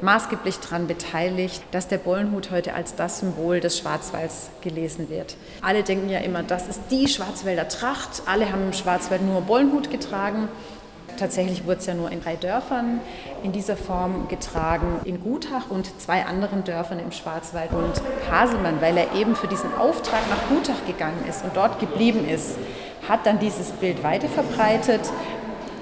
maßgeblich 0.00 0.58
daran 0.60 0.86
beteiligt, 0.86 1.62
dass 1.70 1.86
der 1.86 1.98
Bollenhut 1.98 2.50
heute 2.50 2.72
als 2.72 2.94
das 2.94 3.18
Symbol 3.18 3.60
des 3.60 3.76
Schwarzwalds 3.76 4.48
gelesen 4.62 5.10
wird. 5.10 5.36
Alle 5.60 5.82
denken 5.82 6.08
ja 6.08 6.20
immer, 6.20 6.42
das 6.42 6.66
ist 6.66 6.80
die 6.90 7.08
Schwarzwälder 7.08 7.68
Tracht. 7.68 8.22
Alle 8.24 8.50
haben 8.50 8.68
im 8.68 8.72
Schwarzwald 8.72 9.20
nur 9.20 9.42
Bollenhut 9.42 9.90
getragen. 9.90 10.48
Tatsächlich 11.18 11.66
wurde 11.66 11.76
es 11.76 11.86
ja 11.86 11.92
nur 11.92 12.10
in 12.10 12.22
drei 12.22 12.36
Dörfern 12.36 13.00
in 13.42 13.52
dieser 13.52 13.76
Form 13.76 14.28
getragen, 14.28 15.00
in 15.04 15.20
Gutach 15.20 15.68
und 15.68 16.00
zwei 16.00 16.24
anderen 16.24 16.64
Dörfern 16.64 16.98
im 16.98 17.12
Schwarzwald. 17.12 17.70
Und 17.72 18.00
Haselmann, 18.30 18.80
weil 18.80 18.96
er 18.96 19.12
eben 19.14 19.36
für 19.36 19.46
diesen 19.46 19.74
Auftrag 19.74 20.22
nach 20.30 20.48
Gutach 20.48 20.86
gegangen 20.86 21.22
ist 21.28 21.44
und 21.44 21.54
dort 21.54 21.78
geblieben 21.80 22.26
ist, 22.26 22.56
hat 23.08 23.26
dann 23.26 23.38
dieses 23.38 23.70
Bild 23.72 24.02
weiterverbreitet. 24.02 25.00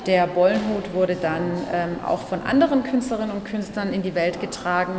Der 0.06 0.26
Bollenhut 0.26 0.94
wurde 0.94 1.14
dann 1.14 1.42
ähm, 1.72 1.96
auch 2.06 2.20
von 2.20 2.42
anderen 2.42 2.82
Künstlerinnen 2.82 3.30
und 3.30 3.44
Künstlern 3.44 3.92
in 3.92 4.02
die 4.02 4.14
Welt 4.14 4.40
getragen. 4.40 4.94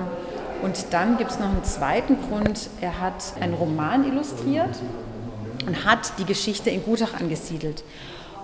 Und 0.62 0.88
dann 0.92 1.18
gibt 1.18 1.32
es 1.32 1.40
noch 1.40 1.50
einen 1.50 1.63
zweiten 1.63 2.18
Grund. 2.28 2.70
Er 2.82 3.00
hat 3.00 3.34
einen 3.40 3.56
Roman 3.56 4.08
illustriert 4.08 4.78
und 5.66 5.86
hat 5.86 6.13
die 6.20 6.25
Geschichte 6.25 6.70
in 6.70 6.84
Gutach 6.84 7.20
angesiedelt. 7.20 7.84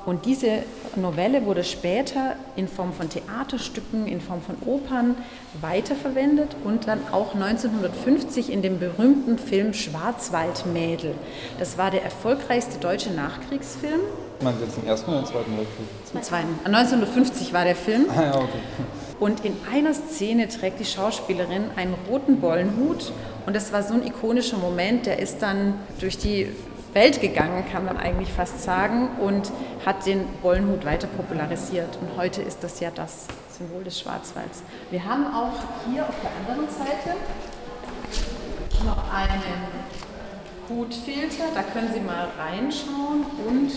Und 0.07 0.25
diese 0.25 0.63
Novelle 0.95 1.45
wurde 1.45 1.65
später 1.65 2.37
in 2.55 2.69
Form 2.69 2.93
von 2.93 3.09
Theaterstücken, 3.09 4.07
in 4.07 4.21
Form 4.21 4.41
von 4.41 4.55
Opern 4.65 5.15
weiterverwendet 5.59 6.55
und 6.63 6.87
dann 6.87 7.01
auch 7.11 7.33
1950 7.33 8.49
in 8.49 8.61
dem 8.61 8.79
berühmten 8.79 9.37
Film 9.37 9.73
Schwarzwaldmädel. 9.73 11.13
Das 11.59 11.77
war 11.77 11.91
der 11.91 12.03
erfolgreichste 12.03 12.79
deutsche 12.79 13.11
Nachkriegsfilm. 13.11 13.99
Meinst 14.39 14.61
du 14.61 14.65
jetzt 14.65 14.77
den 14.77 14.87
ersten 14.87 15.11
oder 15.11 15.23
den 15.23 15.25
zweiten 15.25 15.57
Weltkrieg? 15.57 15.87
Zum 16.09 16.23
zweiten. 16.23 16.59
1950 16.63 17.51
war 17.51 17.65
der 17.65 17.75
Film. 17.75 18.05
Ah, 18.09 18.23
ja, 18.23 18.35
okay. 18.37 18.47
Und 19.19 19.43
in 19.43 19.57
einer 19.73 19.93
Szene 19.93 20.47
trägt 20.47 20.79
die 20.79 20.85
Schauspielerin 20.85 21.65
einen 21.75 21.95
roten 22.09 22.39
Bollenhut. 22.39 23.11
Und 23.45 23.57
das 23.57 23.73
war 23.73 23.83
so 23.83 23.95
ein 23.95 24.07
ikonischer 24.07 24.57
Moment, 24.57 25.05
der 25.05 25.19
ist 25.19 25.41
dann 25.41 25.73
durch 25.99 26.17
die 26.17 26.47
Welt 26.97 27.21
gegangen, 27.21 27.63
kann 27.71 27.85
man 27.85 27.95
eigentlich 27.95 28.33
fast 28.33 28.63
sagen, 28.63 29.09
und 29.19 29.51
hat 29.85 30.07
den 30.07 30.25
Bollenhut 30.41 30.83
weiter 30.83 31.05
popularisiert. 31.05 31.95
Und 32.01 32.17
heute 32.19 32.41
ist 32.41 32.63
das 32.63 32.79
ja 32.79 32.89
das 32.89 33.27
Symbol 33.55 33.83
des 33.83 33.99
Schwarzwalds. 33.99 34.63
Wir 34.89 35.05
haben 35.05 35.27
auch 35.27 35.53
hier 35.87 36.01
auf 36.09 36.15
der 36.23 36.31
anderen 36.39 36.67
Seite 36.73 37.15
noch 38.83 39.13
einen 39.13 39.43
Hutfilter. 40.69 41.43
Da 41.53 41.61
können 41.61 41.93
Sie 41.93 41.99
mal 41.99 42.29
reinschauen 42.35 43.25
und 43.47 43.71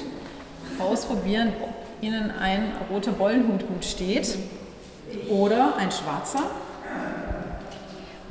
ausprobieren, 0.82 1.52
ob 1.62 1.74
Ihnen 2.00 2.30
ein 2.30 2.72
roter 2.90 3.12
Bollenhut 3.12 3.68
gut 3.68 3.84
steht 3.84 4.38
oder 5.28 5.76
ein 5.76 5.92
schwarzer. 5.92 6.44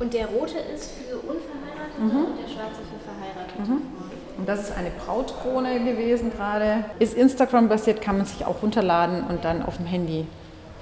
Und 0.00 0.14
der 0.14 0.26
rote 0.26 0.58
ist 0.58 0.90
für 0.90 1.16
Unverheiratete 1.16 2.00
mhm. 2.00 2.24
und 2.24 2.38
der 2.38 2.48
schwarze 2.48 2.80
für 2.90 2.98
Verheiratete. 3.04 3.70
Mhm. 3.70 3.99
Und 4.40 4.48
das 4.48 4.60
ist 4.60 4.72
eine 4.74 4.88
Brautkrone 4.88 5.84
gewesen 5.84 6.32
gerade. 6.32 6.82
Ist 6.98 7.12
Instagram-basiert, 7.12 8.00
kann 8.00 8.16
man 8.16 8.24
sich 8.24 8.46
auch 8.46 8.62
runterladen 8.62 9.22
und 9.28 9.44
dann 9.44 9.62
auf 9.62 9.76
dem 9.76 9.84
Handy 9.84 10.26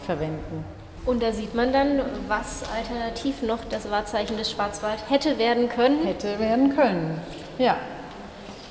verwenden. 0.07 0.65
Und 1.05 1.21
da 1.21 1.33
sieht 1.33 1.57
man 1.57 1.73
dann, 1.73 2.03
was 2.29 2.63
alternativ 2.73 3.43
noch 3.43 3.59
das 3.69 3.91
Wahrzeichen 3.91 4.37
des 4.37 4.53
Schwarzwald 4.53 4.99
hätte 5.09 5.39
werden 5.39 5.69
können. 5.69 6.05
Hätte 6.07 6.39
werden 6.39 6.77
können, 6.77 7.21
ja. 7.59 7.77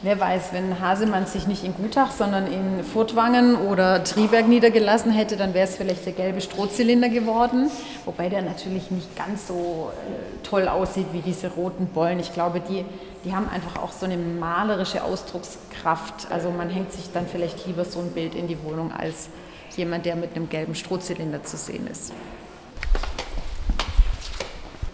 Wer 0.04 0.20
weiß, 0.20 0.54
wenn 0.54 0.80
Hasemann 0.80 1.26
sich 1.26 1.48
nicht 1.48 1.64
in 1.64 1.74
Gutach, 1.74 2.12
sondern 2.12 2.46
in 2.46 2.84
Furtwangen 2.84 3.56
oder 3.56 4.04
Triberg 4.04 4.48
niedergelassen 4.48 5.12
hätte, 5.12 5.38
dann 5.38 5.56
wäre 5.56 5.68
es 5.68 5.76
vielleicht 5.76 6.06
der 6.06 6.14
gelbe 6.14 6.40
Strohzylinder 6.40 7.10
geworden. 7.10 7.72
Wobei 8.06 8.30
der 8.30 8.44
natürlich 8.44 8.92
nicht 8.92 9.16
ganz 9.16 9.48
so 9.48 9.90
äh, 9.92 10.46
toll 10.46 10.68
aussieht 10.68 11.08
wie 11.14 11.22
diese 11.22 11.48
roten 11.48 11.88
Bollen. 11.88 12.20
Ich 12.20 12.32
glaube, 12.32 12.60
die, 12.60 12.86
die 13.26 13.34
haben 13.34 13.50
einfach 13.50 13.82
auch 13.82 13.92
so 13.92 14.06
eine 14.06 14.18
malerische 14.18 15.04
Ausdruckskraft. 15.04 16.32
Also 16.32 16.52
man 16.52 16.70
hängt 16.70 16.92
sich 16.92 17.12
dann 17.12 17.26
vielleicht 17.26 17.66
lieber 17.66 17.84
so 17.84 18.00
ein 18.00 18.12
Bild 18.12 18.36
in 18.36 18.48
die 18.48 18.64
Wohnung 18.64 18.92
als 18.92 19.30
jemand, 19.76 20.06
der 20.06 20.16
mit 20.16 20.36
einem 20.36 20.48
gelben 20.48 20.76
Strohzylinder 20.76 21.44
zu 21.44 21.58
sehen 21.58 21.88
ist. 21.88 22.14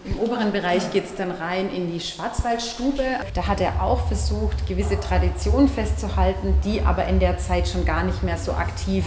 Im 0.04 0.18
oberen 0.18 0.52
Bereich 0.52 0.90
geht 0.92 1.06
es 1.06 1.14
dann 1.14 1.30
rein 1.30 1.70
in 1.74 1.90
die 1.90 1.98
Schwarzwaldstube. 1.98 3.02
Da 3.32 3.46
hat 3.46 3.62
er 3.62 3.82
auch 3.82 4.06
versucht, 4.06 4.66
gewisse 4.66 5.00
Traditionen 5.00 5.66
festzuhalten, 5.66 6.54
die 6.62 6.82
aber 6.82 7.06
in 7.06 7.20
der 7.20 7.38
Zeit 7.38 7.68
schon 7.68 7.86
gar 7.86 8.04
nicht 8.04 8.22
mehr 8.22 8.36
so 8.36 8.52
aktiv 8.52 9.06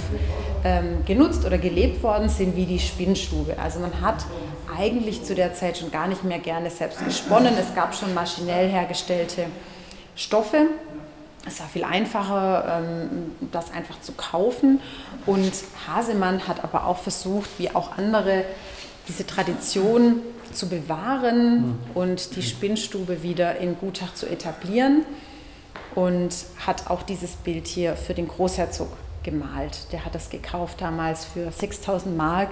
ähm, 0.63 1.05
genutzt 1.05 1.45
oder 1.45 1.59
gelebt 1.59 2.01
worden 2.01 2.29
sind 2.29 2.55
wie 2.55 2.65
die 2.65 2.79
Spinnstube. 2.79 3.59
Also 3.59 3.79
man 3.79 4.01
hat 4.01 4.25
eigentlich 4.75 5.23
zu 5.23 5.35
der 5.35 5.53
Zeit 5.53 5.77
schon 5.77 5.91
gar 5.91 6.07
nicht 6.07 6.23
mehr 6.23 6.39
gerne 6.39 6.71
selbst 6.71 7.03
gesponnen. 7.05 7.53
Es 7.59 7.75
gab 7.75 7.93
schon 7.93 8.15
maschinell 8.15 8.67
hergestellte 8.67 9.45
Stoffe. 10.15 10.65
Es 11.45 11.59
war 11.59 11.67
viel 11.67 11.83
einfacher, 11.83 12.81
ähm, 12.81 13.35
das 13.51 13.71
einfach 13.71 14.01
zu 14.01 14.13
kaufen. 14.13 14.81
Und 15.27 15.53
Hasemann 15.87 16.47
hat 16.47 16.63
aber 16.63 16.87
auch 16.87 16.97
versucht, 16.97 17.49
wie 17.59 17.73
auch 17.73 17.97
andere, 17.97 18.43
diese 19.07 19.25
Tradition 19.25 20.21
zu 20.53 20.69
bewahren 20.69 21.77
und 21.93 22.35
die 22.35 22.41
Spinnstube 22.41 23.23
wieder 23.23 23.57
in 23.57 23.77
Gutach 23.77 24.13
zu 24.13 24.27
etablieren 24.27 25.05
und 25.95 26.33
hat 26.65 26.89
auch 26.89 27.03
dieses 27.03 27.35
Bild 27.35 27.67
hier 27.67 27.95
für 27.95 28.13
den 28.13 28.27
Großherzog 28.27 28.89
gemalt. 29.23 29.91
Der 29.91 30.05
hat 30.05 30.15
das 30.15 30.29
gekauft 30.29 30.81
damals 30.81 31.25
für 31.25 31.51
6000 31.51 32.15
Mark 32.15 32.49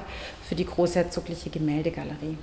für 0.48 0.56
die 0.56 0.66
Großherzogliche 0.66 1.50
Gemäldegalerie. 1.50 2.38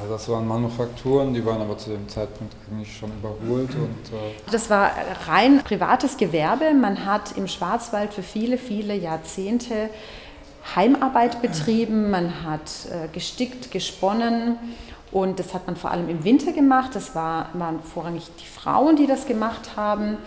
Also 0.00 0.12
das 0.12 0.28
waren 0.28 0.46
Manufakturen, 0.46 1.34
die 1.34 1.44
waren 1.44 1.60
aber 1.60 1.76
zu 1.76 1.90
dem 1.90 2.08
Zeitpunkt 2.08 2.54
eigentlich 2.70 2.96
schon 2.96 3.10
überholt. 3.10 3.74
Und, 3.74 4.12
äh 4.12 4.50
das 4.50 4.70
war 4.70 4.92
rein 5.26 5.62
privates 5.64 6.16
Gewerbe. 6.16 6.72
Man 6.72 7.04
hat 7.04 7.36
im 7.36 7.48
Schwarzwald 7.48 8.14
für 8.14 8.22
viele, 8.22 8.58
viele 8.58 8.94
Jahrzehnte 8.94 9.90
Heimarbeit 10.76 11.40
betrieben, 11.42 12.10
man 12.10 12.44
hat 12.44 12.70
äh, 12.90 13.08
gestickt, 13.12 13.70
gesponnen 13.70 14.56
und 15.10 15.38
das 15.38 15.54
hat 15.54 15.66
man 15.66 15.76
vor 15.76 15.90
allem 15.90 16.08
im 16.08 16.24
Winter 16.24 16.52
gemacht. 16.52 16.90
Das 16.94 17.14
war, 17.14 17.48
waren 17.54 17.82
vorrangig 17.82 18.28
die 18.40 18.46
Frauen, 18.46 18.96
die 18.96 19.06
das 19.06 19.26
gemacht 19.26 19.76
haben. 19.76 20.18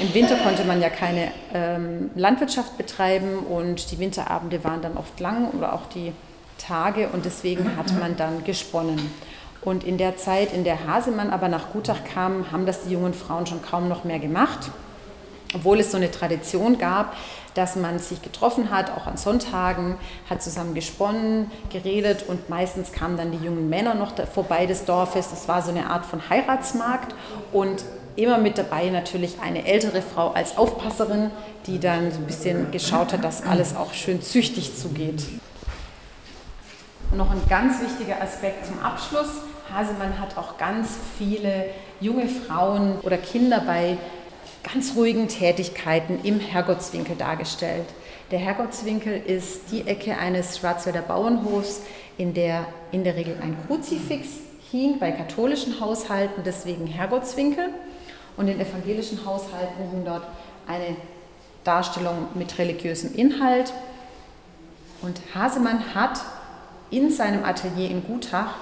Im 0.00 0.14
Winter 0.14 0.36
konnte 0.36 0.64
man 0.64 0.80
ja 0.80 0.88
keine 0.88 1.32
ähm, 1.52 2.10
Landwirtschaft 2.14 2.78
betreiben 2.78 3.40
und 3.40 3.90
die 3.90 3.98
Winterabende 3.98 4.64
waren 4.64 4.80
dann 4.80 4.96
oft 4.96 5.20
lang 5.20 5.50
oder 5.50 5.74
auch 5.74 5.86
die 5.94 6.12
Tage 6.56 7.08
und 7.08 7.24
deswegen 7.24 7.76
hat 7.76 7.92
man 7.98 8.16
dann 8.16 8.44
gesponnen. 8.44 9.10
Und 9.60 9.84
in 9.84 9.98
der 9.98 10.16
Zeit, 10.16 10.52
in 10.52 10.64
der 10.64 10.86
Hasemann 10.86 11.30
aber 11.30 11.48
nach 11.48 11.70
Gutach 11.72 12.02
kam, 12.04 12.50
haben 12.50 12.66
das 12.66 12.84
die 12.84 12.92
jungen 12.92 13.14
Frauen 13.14 13.46
schon 13.46 13.62
kaum 13.62 13.88
noch 13.88 14.04
mehr 14.04 14.18
gemacht 14.18 14.70
obwohl 15.54 15.80
es 15.80 15.90
so 15.90 15.96
eine 15.96 16.10
Tradition 16.10 16.78
gab, 16.78 17.14
dass 17.54 17.76
man 17.76 17.98
sich 17.98 18.22
getroffen 18.22 18.70
hat, 18.70 18.90
auch 18.90 19.06
an 19.06 19.16
Sonntagen, 19.16 19.96
hat 20.28 20.42
zusammen 20.42 20.74
gesponnen, 20.74 21.50
geredet 21.70 22.24
und 22.26 22.48
meistens 22.48 22.92
kamen 22.92 23.16
dann 23.16 23.32
die 23.32 23.44
jungen 23.44 23.68
Männer 23.68 23.94
noch 23.94 24.12
vorbei 24.26 24.66
des 24.66 24.84
Dorfes. 24.84 25.30
Das 25.30 25.48
war 25.48 25.62
so 25.62 25.70
eine 25.70 25.90
Art 25.90 26.06
von 26.06 26.28
Heiratsmarkt 26.28 27.14
und 27.52 27.84
immer 28.16 28.38
mit 28.38 28.58
dabei 28.58 28.90
natürlich 28.90 29.40
eine 29.40 29.66
ältere 29.66 30.02
Frau 30.02 30.32
als 30.32 30.56
Aufpasserin, 30.58 31.30
die 31.66 31.78
dann 31.78 32.10
so 32.10 32.18
ein 32.18 32.26
bisschen 32.26 32.70
geschaut 32.70 33.12
hat, 33.12 33.24
dass 33.24 33.44
alles 33.44 33.76
auch 33.76 33.92
schön 33.94 34.22
züchtig 34.22 34.76
zugeht. 34.76 35.22
noch 37.14 37.30
ein 37.30 37.42
ganz 37.48 37.80
wichtiger 37.82 38.22
Aspekt 38.22 38.66
zum 38.66 38.78
Abschluss. 38.80 39.28
Hasemann 39.72 40.18
hat 40.18 40.36
auch 40.36 40.56
ganz 40.56 40.88
viele 41.18 41.66
junge 42.00 42.26
Frauen 42.26 42.98
oder 43.02 43.16
Kinder 43.16 43.62
bei 43.66 43.96
ganz 44.62 44.94
ruhigen 44.96 45.28
Tätigkeiten 45.28 46.20
im 46.22 46.40
Herrgottswinkel 46.40 47.16
dargestellt. 47.16 47.86
Der 48.30 48.38
Herrgottswinkel 48.38 49.20
ist 49.20 49.70
die 49.70 49.86
Ecke 49.86 50.16
eines 50.16 50.58
Schwarzwälder 50.58 51.02
Bauernhofs, 51.02 51.80
in 52.16 52.34
der 52.34 52.66
in 52.90 53.04
der 53.04 53.16
Regel 53.16 53.36
ein 53.42 53.56
Kruzifix 53.66 54.28
hing, 54.70 54.98
bei 54.98 55.10
katholischen 55.12 55.80
Haushalten 55.80 56.42
deswegen 56.44 56.86
Herrgottswinkel 56.86 57.70
und 58.36 58.48
in 58.48 58.60
evangelischen 58.60 59.24
Haushalten 59.26 59.90
hing 59.90 60.04
dort 60.04 60.22
eine 60.66 60.96
Darstellung 61.64 62.28
mit 62.34 62.58
religiösem 62.58 63.14
Inhalt. 63.14 63.72
Und 65.02 65.20
Hasemann 65.34 65.94
hat 65.94 66.20
in 66.90 67.10
seinem 67.10 67.44
Atelier 67.44 67.90
in 67.90 68.04
Gutach 68.04 68.54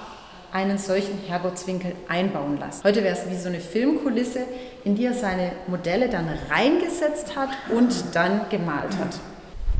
einen 0.51 0.77
solchen 0.77 1.17
Herrgottswinkel 1.27 1.93
einbauen 2.07 2.59
lassen. 2.59 2.83
Heute 2.83 3.03
wäre 3.03 3.15
es 3.15 3.29
wie 3.29 3.37
so 3.37 3.47
eine 3.47 3.59
Filmkulisse, 3.59 4.41
in 4.83 4.95
die 4.95 5.05
er 5.05 5.13
seine 5.13 5.51
Modelle 5.67 6.09
dann 6.09 6.27
reingesetzt 6.49 7.35
hat 7.35 7.49
und 7.69 7.93
dann 8.13 8.49
gemalt 8.49 8.97
hat. 8.97 9.19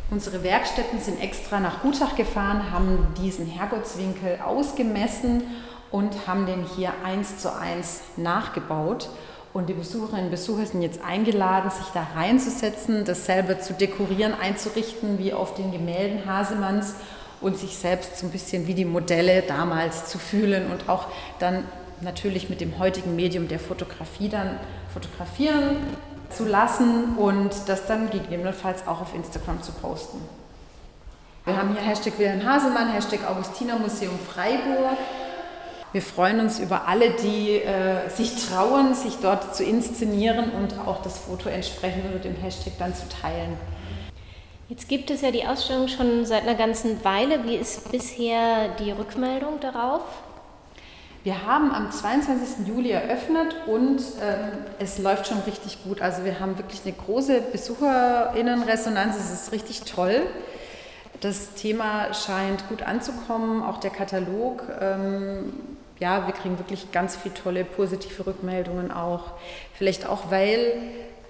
Unsere 0.10 0.44
Werkstätten 0.44 1.00
sind 1.00 1.22
extra 1.22 1.60
nach 1.60 1.82
Gutach 1.82 2.16
gefahren, 2.16 2.72
haben 2.72 3.08
diesen 3.18 3.48
Herrgottswinkel 3.48 4.40
ausgemessen 4.46 5.44
und 5.90 6.28
haben 6.28 6.46
den 6.46 6.66
hier 6.76 6.92
eins 7.04 7.38
zu 7.38 7.54
eins 7.54 8.02
nachgebaut. 8.18 9.10
Und 9.54 9.68
die 9.68 9.74
Besucherinnen 9.74 10.26
und 10.26 10.32
Besucher 10.32 10.66
sind 10.66 10.82
jetzt 10.82 11.04
eingeladen, 11.04 11.70
sich 11.70 11.88
da 11.94 12.08
reinzusetzen, 12.16 13.04
das 13.04 13.26
selber 13.26 13.60
zu 13.60 13.74
dekorieren, 13.74 14.34
einzurichten, 14.34 15.18
wie 15.18 15.34
auf 15.34 15.54
den 15.56 15.72
Gemälden 15.72 16.26
Hasemanns 16.26 16.96
und 17.42 17.58
sich 17.58 17.78
selbst 17.78 18.18
so 18.18 18.28
ein 18.28 18.32
bisschen 18.32 18.68
wie 18.68 18.74
die 18.74 18.86
Modelle 18.86 19.42
damals 19.42 20.06
zu 20.06 20.20
fühlen 20.20 20.72
und 20.72 20.88
auch 20.88 21.08
dann 21.40 21.64
natürlich 22.02 22.50
mit 22.50 22.62
dem 22.62 22.80
heutigen 22.80 23.16
Medium 23.16 23.48
der 23.48 23.60
Fotografie 23.60 24.30
dann 24.30 24.60
fotografieren 24.94 25.78
zu 26.30 26.46
lassen 26.46 27.18
und 27.18 27.52
das 27.68 27.88
dann 27.88 28.10
gegebenenfalls 28.10 28.88
auch 28.88 29.02
auf 29.02 29.14
Instagram 29.14 29.62
zu 29.62 29.72
posten. 29.74 30.18
Wir 31.46 31.58
haben 31.58 31.74
hier 31.74 31.82
Hashtag 31.82 32.18
Wilhelm 32.20 32.46
Hasemann, 32.46 32.94
Hashtag 32.94 33.28
Augustiner 33.28 33.78
Museum 33.80 34.18
Freiburg. 34.20 34.98
Wir 35.92 36.02
freuen 36.02 36.40
uns 36.40 36.60
über 36.60 36.88
alle, 36.88 37.10
die 37.10 37.56
äh, 37.58 38.10
sich 38.10 38.48
trauen, 38.48 38.94
sich 38.94 39.18
dort 39.22 39.56
zu 39.56 39.64
inszenieren 39.64 40.52
und 40.52 40.80
auch 40.88 41.02
das 41.02 41.18
Foto 41.18 41.50
entsprechend 41.50 42.06
unter 42.06 42.20
dem 42.20 42.36
Hashtag 42.36 42.74
dann 42.80 42.96
zu 42.96 43.10
teilen. 43.10 43.58
Jetzt 44.72 44.88
gibt 44.88 45.12
es 45.12 45.20
ja 45.20 45.32
die 45.32 45.46
Ausstellung 45.46 45.90
schon 45.90 46.26
seit 46.26 46.44
einer 46.44 46.56
ganzen 46.56 47.04
Weile. 47.04 47.44
Wie 47.44 47.58
ist 47.58 47.92
bisher 47.92 48.70
die 48.80 48.92
Rückmeldung 48.92 49.60
darauf? 49.60 50.02
Wir 51.26 51.46
haben 51.46 51.74
am 51.74 51.92
22. 51.92 52.66
Juli 52.70 52.92
eröffnet 52.92 53.54
und 53.68 54.00
ähm, 54.22 54.64
es 54.80 54.98
läuft 54.98 55.28
schon 55.28 55.40
richtig 55.42 55.84
gut. 55.84 56.02
Also 56.02 56.24
wir 56.24 56.40
haben 56.40 56.58
wirklich 56.58 56.84
eine 56.86 56.94
große 56.94 57.42
Besucherinnenresonanz. 57.52 59.18
Es 59.18 59.34
ist 59.34 59.52
richtig 59.52 59.82
toll. 59.82 60.22
Das 61.20 61.54
Thema 61.56 62.14
scheint 62.14 62.70
gut 62.70 62.82
anzukommen, 62.82 63.64
auch 63.64 63.78
der 63.78 63.92
Katalog. 63.92 64.64
Ähm, 64.80 65.52
ja, 66.00 66.28
wir 66.28 66.34
kriegen 66.34 66.58
wirklich 66.58 66.94
ganz 66.94 67.18
viele 67.18 67.34
tolle 67.34 67.66
positive 67.66 68.26
Rückmeldungen 68.26 68.90
auch. 68.94 69.34
Vielleicht 69.74 70.08
auch, 70.08 70.32
weil 70.32 70.82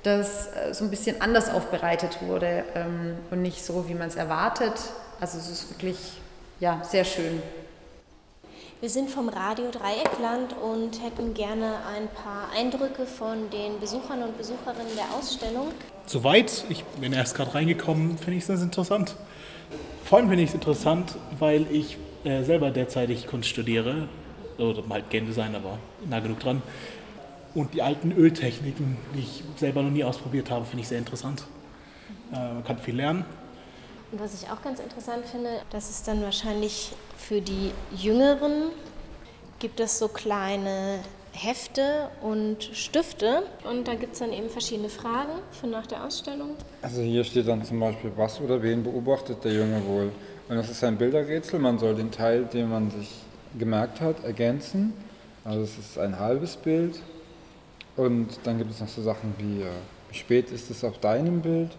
das 0.04 0.48
äh, 0.48 0.74
so 0.74 0.84
ein 0.84 0.90
bisschen 0.90 1.22
anders 1.22 1.50
aufbereitet 1.50 2.18
wurde 2.22 2.64
ähm, 2.76 3.16
und 3.30 3.42
nicht 3.42 3.64
so, 3.64 3.88
wie 3.88 3.94
man 3.94 4.08
es 4.08 4.16
erwartet. 4.16 4.74
Also 5.20 5.38
es 5.38 5.50
ist 5.50 5.70
wirklich 5.72 5.98
ja, 6.60 6.82
sehr 6.84 7.04
schön. 7.04 7.42
Wir 8.82 8.90
sind 8.90 9.12
vom 9.12 9.30
Radio 9.30 9.70
Dreieckland 9.70 10.56
und 10.60 11.04
hätten 11.04 11.36
gerne 11.36 11.76
ein 11.96 12.08
paar 12.08 12.50
Eindrücke 12.58 13.06
von 13.06 13.50
den 13.52 13.80
Besuchern 13.80 14.24
und 14.24 14.38
Besucherinnen 14.38 14.96
der 14.96 15.06
Ausstellung. 15.16 15.68
Soweit, 16.08 16.66
ich 16.70 16.84
bin 17.00 17.14
erst 17.14 17.36
gerade 17.36 17.54
reingekommen, 17.54 18.18
finde 18.18 18.38
ich 18.40 18.50
es 18.50 18.62
interessant. 18.62 19.16
Vor 20.04 20.18
allem 20.18 20.30
finde 20.30 20.44
ich 20.44 20.50
es 20.50 20.56
interessant, 20.56 21.16
weil 21.38 21.68
ich 21.72 21.98
äh, 22.24 22.44
selber 22.44 22.72
derzeitig 22.72 23.28
Kunst 23.28 23.50
studiere, 23.50 24.10
oder 24.58 24.84
halt 24.90 25.10
Game 25.10 25.26
Design, 25.26 25.56
aber 25.56 25.78
nah 26.10 26.20
genug 26.20 26.40
dran. 26.40 26.62
Und 27.54 27.74
die 27.74 27.82
alten 27.82 28.12
Öltechniken, 28.12 28.98
die 29.14 29.20
ich 29.20 29.44
selber 29.58 29.82
noch 29.82 29.92
nie 29.92 30.04
ausprobiert 30.04 30.50
habe, 30.50 30.66
finde 30.66 30.84
ich 30.84 30.88
sehr 30.88 30.98
interessant. 30.98 31.44
Äh, 32.32 32.36
man 32.36 32.64
kann 32.64 32.78
viel 32.78 32.96
lernen. 32.96 33.26
Und 34.12 34.20
was 34.20 34.42
ich 34.42 34.50
auch 34.50 34.62
ganz 34.62 34.80
interessant 34.80 35.26
finde, 35.26 35.62
das 35.70 35.90
ist 35.90 36.08
dann 36.08 36.22
wahrscheinlich 36.22 36.92
für 37.18 37.42
die 37.42 37.72
Jüngeren, 37.96 38.72
gibt 39.60 39.80
es 39.80 40.00
so 40.00 40.08
kleine 40.08 41.00
Hefte 41.34 42.10
und 42.22 42.64
Stifte 42.74 43.44
und 43.64 43.88
da 43.88 43.96
gibt 43.96 44.14
es 44.14 44.20
dann 44.20 44.34
eben 44.34 44.50
verschiedene 44.50 44.90
Fragen 44.90 45.32
für 45.52 45.68
nach 45.68 45.88
der 45.88 46.04
Ausstellung. 46.04 46.56
Also 46.82 47.02
hier 47.02 47.24
steht 47.24 47.48
dann 47.48 47.64
zum 47.64 47.80
Beispiel, 47.80 48.12
was 48.18 48.42
oder 48.42 48.62
wen 48.62 48.84
beobachtet 48.84 49.44
der 49.44 49.54
Junge 49.54 49.82
wohl? 49.86 50.12
Und 50.50 50.58
das 50.58 50.70
ist 50.70 50.84
ein 50.84 50.98
Bilderrätsel, 50.98 51.60
man 51.60 51.80
soll 51.80 51.96
den 51.96 52.12
Teil, 52.12 52.44
den 52.46 52.70
man 52.70 52.92
sich 52.92 53.10
gemerkt 53.58 54.02
hat, 54.02 54.24
ergänzen. 54.26 54.94
Also 55.46 55.62
es 55.62 55.78
ist 55.78 55.98
ein 55.98 56.20
halbes 56.20 56.58
Bild 56.58 57.02
und 58.02 58.28
dann 58.44 58.58
gibt 58.58 58.72
es 58.72 58.80
noch 58.80 58.88
so 58.88 59.02
Sachen 59.02 59.34
wie, 59.38 59.62
äh, 59.62 59.68
wie 60.10 60.18
spät 60.18 60.52
ist 60.52 60.70
es 60.72 60.84
auf 60.84 60.98
deinem 61.00 61.42
Bild? 61.42 61.70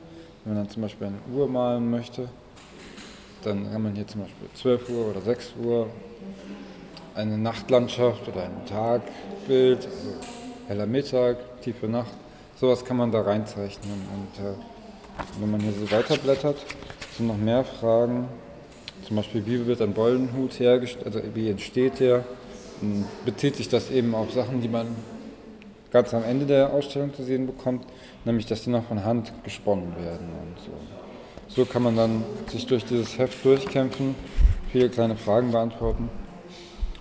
Wenn 0.44 0.54
man 0.54 0.64
dann 0.64 0.72
zum 0.72 0.82
Beispiel 0.82 1.08
eine 1.08 1.18
Uhr 1.34 1.48
malen 1.48 1.90
möchte, 1.90 2.28
dann 3.42 3.70
kann 3.72 3.82
man 3.82 3.94
hier 3.94 4.06
zum 4.06 4.22
Beispiel 4.22 4.48
12 4.54 4.88
Uhr 4.90 5.10
oder 5.10 5.20
6 5.20 5.54
Uhr 5.62 5.88
eine 7.14 7.36
Nachtlandschaft 7.38 8.26
oder 8.28 8.44
ein 8.44 8.66
Tagbild, 8.66 9.84
also 9.84 10.14
heller 10.68 10.86
Mittag, 10.86 11.36
tiefe 11.62 11.86
Nacht, 11.88 12.12
sowas 12.56 12.84
kann 12.84 12.96
man 12.96 13.10
da 13.10 13.22
reinzeichnen. 13.22 13.92
Und 13.92 14.44
äh, 14.44 14.54
wenn 15.40 15.50
man 15.50 15.60
hier 15.60 15.72
so 15.72 15.90
weiterblättert, 15.90 16.56
sind 17.16 17.26
noch 17.26 17.36
mehr 17.36 17.64
Fragen, 17.64 18.28
zum 19.06 19.16
Beispiel 19.16 19.44
wie 19.44 19.66
wird 19.66 19.82
ein 19.82 19.92
Bollenhut 19.92 20.58
hergestellt, 20.58 21.04
also 21.04 21.20
wie 21.34 21.50
entsteht 21.50 22.00
der, 22.00 22.24
dann 22.80 23.04
bezieht 23.24 23.56
sich 23.56 23.68
das 23.68 23.90
eben 23.90 24.14
auf 24.14 24.32
Sachen, 24.32 24.60
die 24.60 24.68
man 24.68 24.86
ganz 25.92 26.14
am 26.14 26.24
Ende 26.24 26.46
der 26.46 26.72
Ausstellung 26.72 27.14
zu 27.14 27.22
sehen 27.22 27.46
bekommt, 27.46 27.84
nämlich 28.24 28.46
dass 28.46 28.62
die 28.62 28.70
noch 28.70 28.84
von 28.84 29.04
Hand 29.04 29.32
gesponnen 29.44 29.94
werden. 29.96 30.26
Und 30.26 30.58
so. 30.64 31.62
so 31.62 31.64
kann 31.64 31.82
man 31.82 31.96
dann 31.96 32.24
sich 32.48 32.66
durch 32.66 32.84
dieses 32.84 33.18
Heft 33.18 33.44
durchkämpfen, 33.44 34.14
viele 34.72 34.88
kleine 34.88 35.16
Fragen 35.16 35.52
beantworten 35.52 36.08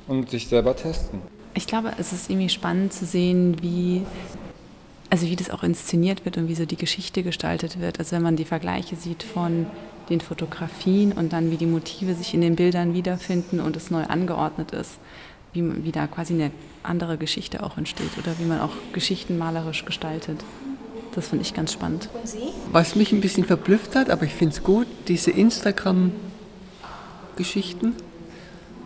und 0.08 0.30
sich 0.30 0.48
selber 0.48 0.76
testen. 0.76 1.22
Ich 1.54 1.68
glaube, 1.68 1.94
es 1.98 2.14
ist 2.14 2.30
irgendwie 2.30 2.50
spannend 2.50 2.94
zu 2.94 3.06
sehen, 3.06 3.62
wie, 3.62 4.04
also 5.10 5.26
wie 5.28 5.36
das 5.36 5.50
auch 5.50 5.64
inszeniert 5.64 6.26
wird 6.26 6.38
und 6.38 6.48
wie 6.48 6.56
so 6.56 6.66
die 6.66 6.78
Geschichte 6.78 7.24
gestaltet 7.24 7.80
wird. 7.80 8.00
Also 8.00 8.16
wenn 8.16 8.24
man 8.24 8.36
die 8.36 8.46
Vergleiche 8.46 8.96
sieht 8.96 9.24
von 9.24 9.68
den 10.10 10.20
Fotografien 10.20 11.14
und 11.14 11.32
dann 11.32 11.52
wie 11.52 11.58
die 11.58 11.66
Motive 11.66 12.16
sich 12.16 12.34
in 12.34 12.42
den 12.42 12.56
Bildern 12.56 12.94
wiederfinden 12.94 13.62
und 13.62 13.78
es 13.78 13.92
neu 13.92 14.04
angeordnet 14.04 14.72
ist 14.72 15.00
wie, 15.54 15.84
wie 15.84 15.92
da 15.92 16.08
quasi 16.08 16.34
eine 16.34 16.50
andere 16.84 17.18
Geschichte 17.18 17.64
auch 17.64 17.78
entsteht 17.78 18.18
oder 18.18 18.40
wie 18.40 18.46
man 18.46 18.62
auch 18.62 18.72
Geschichten 18.94 19.38
malerisch 19.38 19.84
gestaltet. 19.86 20.44
Das 21.14 21.28
finde 21.28 21.44
ich 21.44 21.54
ganz 21.54 21.74
spannend. 21.74 22.10
Und 22.14 22.26
Sie? 22.28 22.50
Was 22.72 22.96
mich 22.96 23.12
ein 23.12 23.22
bisschen 23.22 23.46
verblüfft 23.46 23.96
hat, 23.96 24.10
aber 24.10 24.24
ich 24.24 24.34
finde 24.34 24.56
es 24.56 24.64
gut, 24.64 24.88
diese 25.08 25.30
Instagram-Geschichten, 25.32 27.94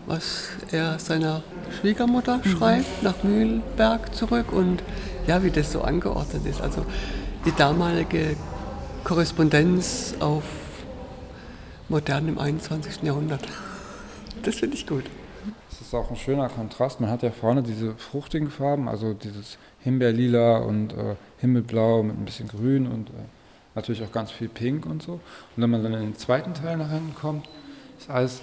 was 0.07 0.49
er 0.71 0.99
seiner 0.99 1.43
Schwiegermutter 1.79 2.37
mhm. 2.37 2.45
schreibt, 2.45 3.03
nach 3.03 3.23
Mühlberg 3.23 4.15
zurück 4.15 4.51
und 4.51 4.81
ja, 5.27 5.43
wie 5.43 5.51
das 5.51 5.71
so 5.71 5.81
angeordnet 5.81 6.47
ist. 6.47 6.61
Also 6.61 6.83
die 7.45 7.51
damalige 7.51 8.35
Korrespondenz 9.03 10.15
auf 10.19 10.45
modern 11.89 12.27
im 12.27 12.39
21. 12.39 13.03
Jahrhundert. 13.03 13.41
Das 14.41 14.55
finde 14.55 14.75
ich 14.75 14.87
gut 14.87 15.03
ist 15.85 15.93
auch 15.93 16.09
ein 16.09 16.15
schöner 16.15 16.49
Kontrast. 16.49 16.99
Man 16.99 17.09
hat 17.09 17.23
ja 17.23 17.31
vorne 17.31 17.61
diese 17.63 17.95
fruchtigen 17.95 18.49
Farben, 18.49 18.87
also 18.87 19.13
dieses 19.13 19.57
Himbeerlila 19.81 20.57
und 20.57 20.93
äh, 20.93 21.15
Himmelblau 21.39 22.03
mit 22.03 22.17
ein 22.17 22.25
bisschen 22.25 22.47
Grün 22.47 22.87
und 22.87 23.09
äh, 23.09 23.13
natürlich 23.75 24.03
auch 24.03 24.11
ganz 24.11 24.31
viel 24.31 24.49
Pink 24.49 24.85
und 24.85 25.03
so. 25.03 25.13
Und 25.13 25.21
wenn 25.63 25.69
man 25.69 25.83
dann 25.83 25.93
in 25.93 26.01
den 26.01 26.17
zweiten 26.17 26.53
Teil 26.53 26.77
nach 26.77 26.89
hinten 26.89 27.13
kommt, 27.13 27.47
ist 27.99 28.09
alles 28.09 28.41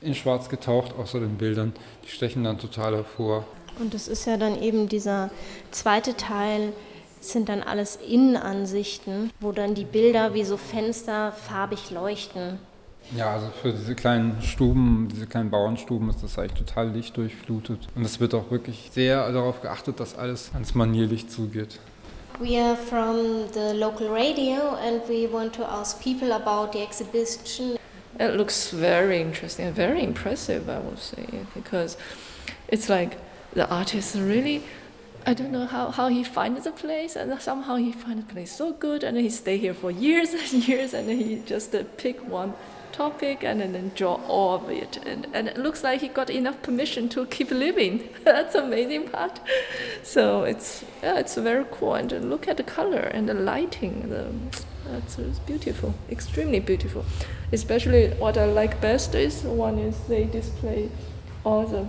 in 0.00 0.14
schwarz 0.14 0.48
getaucht, 0.48 0.94
außer 0.96 1.20
den 1.20 1.36
Bildern. 1.36 1.72
Die 2.04 2.08
stechen 2.08 2.44
dann 2.44 2.58
total 2.58 2.94
hervor. 2.94 3.44
Und 3.80 3.94
es 3.94 4.08
ist 4.08 4.26
ja 4.26 4.36
dann 4.36 4.60
eben 4.60 4.88
dieser 4.88 5.30
zweite 5.70 6.16
Teil, 6.16 6.72
sind 7.20 7.48
dann 7.48 7.62
alles 7.62 7.96
Innenansichten, 7.96 9.30
wo 9.40 9.52
dann 9.52 9.74
die 9.74 9.84
Bilder 9.84 10.34
wie 10.34 10.44
so 10.44 10.56
Fenster 10.56 11.32
farbig 11.32 11.90
leuchten. 11.90 12.58
Ja, 13.16 13.34
also 13.34 13.48
für 13.60 13.72
diese 13.72 13.94
kleinen 13.94 14.40
Stuben, 14.40 15.08
diese 15.12 15.26
kleinen 15.26 15.50
Bauernstuben 15.50 16.08
ist 16.08 16.22
das 16.22 16.38
eigentlich 16.38 16.58
total 16.58 16.90
lichtdurchflutet. 16.90 17.88
Und 17.94 18.04
es 18.04 18.20
wird 18.20 18.32
auch 18.32 18.50
wirklich 18.50 18.90
sehr 18.92 19.30
darauf 19.32 19.60
geachtet, 19.60 20.00
dass 20.00 20.16
alles 20.16 20.50
ans 20.54 20.74
Manierlicht 20.74 21.30
zugeht. 21.30 21.78
We 22.40 22.58
are 22.58 22.74
from 22.74 23.46
the 23.52 23.76
local 23.78 24.08
radio 24.08 24.70
and 24.76 25.06
we 25.08 25.30
want 25.30 25.54
to 25.56 25.62
ask 25.62 26.02
people 26.02 26.32
about 26.32 26.72
the 26.72 26.82
exhibition. 26.82 27.76
It 28.18 28.34
looks 28.34 28.70
very 28.70 29.20
interesting 29.20 29.66
and 29.66 29.76
very 29.76 30.02
impressive, 30.02 30.62
I 30.66 30.78
would 30.78 30.98
say, 30.98 31.26
because 31.54 31.98
it's 32.68 32.88
like 32.88 33.18
the 33.54 33.70
artist 33.70 34.14
really 34.16 34.62
I 35.24 35.34
don't 35.34 35.52
know 35.52 35.66
how, 35.66 35.90
how 35.90 36.08
he 36.08 36.24
finds 36.24 36.64
the 36.64 36.72
place, 36.72 37.14
and 37.14 37.40
somehow 37.40 37.76
he 37.76 37.92
finds 37.92 38.26
the 38.26 38.32
place 38.32 38.50
so 38.50 38.72
good, 38.72 39.04
and 39.04 39.16
he 39.16 39.30
stay 39.30 39.56
here 39.56 39.72
for 39.72 39.90
years 39.90 40.34
and 40.52 40.66
years, 40.66 40.94
and 40.94 41.08
he 41.08 41.40
just 41.46 41.74
uh, 41.74 41.84
pick 41.96 42.28
one 42.28 42.54
topic 42.92 43.42
and 43.42 43.60
then 43.60 43.92
draw 43.94 44.14
all 44.28 44.54
of 44.54 44.70
it. 44.70 44.98
And, 45.06 45.26
and 45.32 45.48
it 45.48 45.56
looks 45.56 45.82
like 45.82 46.00
he 46.00 46.08
got 46.08 46.30
enough 46.30 46.62
permission 46.62 47.08
to 47.10 47.26
keep 47.26 47.50
living. 47.50 48.08
That's 48.24 48.54
amazing 48.54 49.08
part. 49.08 49.40
So 50.02 50.44
it's 50.44 50.84
yeah, 51.02 51.18
it's 51.18 51.34
very 51.36 51.64
cool. 51.70 51.94
And 51.94 52.30
look 52.30 52.48
at 52.48 52.56
the 52.56 52.62
color 52.62 53.00
and 53.00 53.28
the 53.28 53.34
lighting. 53.34 54.08
The 54.10 54.32
That's 54.90 55.16
beautiful, 55.40 55.94
extremely 56.10 56.60
beautiful. 56.60 57.04
Especially 57.52 58.10
what 58.10 58.36
I 58.36 58.46
like 58.46 58.80
best 58.80 59.14
is 59.14 59.42
one 59.42 59.78
is 59.78 59.98
they 60.08 60.24
display 60.24 60.90
all 61.44 61.66
the 61.66 61.86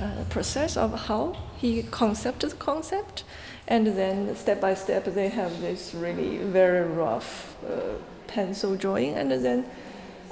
uh, 0.00 0.24
process 0.30 0.76
of 0.76 1.06
how 1.06 1.36
he 1.56 1.84
concepted 1.90 2.50
the 2.50 2.56
concept, 2.56 3.24
and 3.68 3.86
then 3.86 4.34
step 4.34 4.60
by 4.60 4.74
step 4.74 5.04
they 5.04 5.28
have 5.28 5.60
this 5.60 5.94
really 5.94 6.38
very 6.38 6.82
rough 6.82 7.56
uh, 7.64 7.94
pencil 8.26 8.74
drawing, 8.74 9.14
and 9.14 9.30
then 9.30 9.64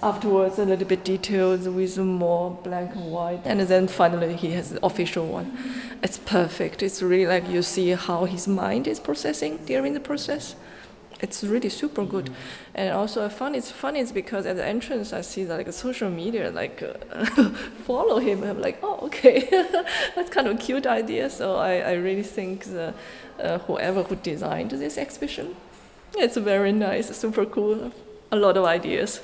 afterwards 0.03 0.59
a 0.59 0.65
little 0.65 0.87
bit 0.87 1.05
detailed 1.05 1.67
with 1.75 1.99
more 1.99 2.51
black 2.63 2.95
and 2.95 3.13
white, 3.13 3.41
and 3.45 3.61
then 3.61 3.89
finally 3.89 4.35
he 4.37 4.53
has 4.53 4.71
the 4.71 4.85
official 4.85 5.27
one. 5.27 5.57
It's 6.03 6.19
perfect. 6.19 6.83
It's 6.83 7.03
really 7.03 7.27
like 7.27 7.49
you 7.49 7.63
see 7.63 7.91
how 7.91 8.25
his 8.25 8.49
mind 8.49 8.87
is 8.87 9.01
processing 9.01 9.59
during 9.67 9.95
the 9.95 10.01
process 10.01 10.55
it's 11.23 11.45
really 11.45 11.69
super 11.69 12.05
good. 12.05 12.31
And 12.75 12.93
also 12.93 13.25
I 13.25 13.29
fun. 13.29 13.55
It's 13.55 13.71
funny 13.71 14.01
is 14.01 14.13
because 14.13 14.47
at 14.47 14.57
the 14.57 14.65
entrance 14.65 15.13
I 15.13 15.21
see 15.21 15.45
that 15.45 15.57
like 15.57 15.73
social 15.73 16.11
media 16.11 16.51
like 16.51 16.83
uh, 16.83 17.25
follow 17.87 18.19
him. 18.19 18.43
I'm 18.43 18.61
like, 18.61 18.79
oh 18.83 18.99
okay, 19.07 19.49
that's 20.15 20.31
kind 20.31 20.47
of 20.47 20.57
a 20.57 20.59
cute 20.59 20.87
idea. 20.87 21.31
So 21.31 21.57
I, 21.57 21.79
I 21.79 21.93
really 21.93 22.23
think 22.23 22.65
the, 22.65 22.95
uh, 23.39 23.59
whoever 23.59 24.03
who 24.03 24.17
designed 24.17 24.71
this 24.71 24.97
exhibition, 24.97 25.57
it's 26.17 26.37
very 26.37 26.73
nice, 26.73 27.15
super 27.17 27.45
cool, 27.45 27.93
a 28.33 28.37
lot 28.37 28.57
of 28.57 28.65
ideas. 28.65 29.21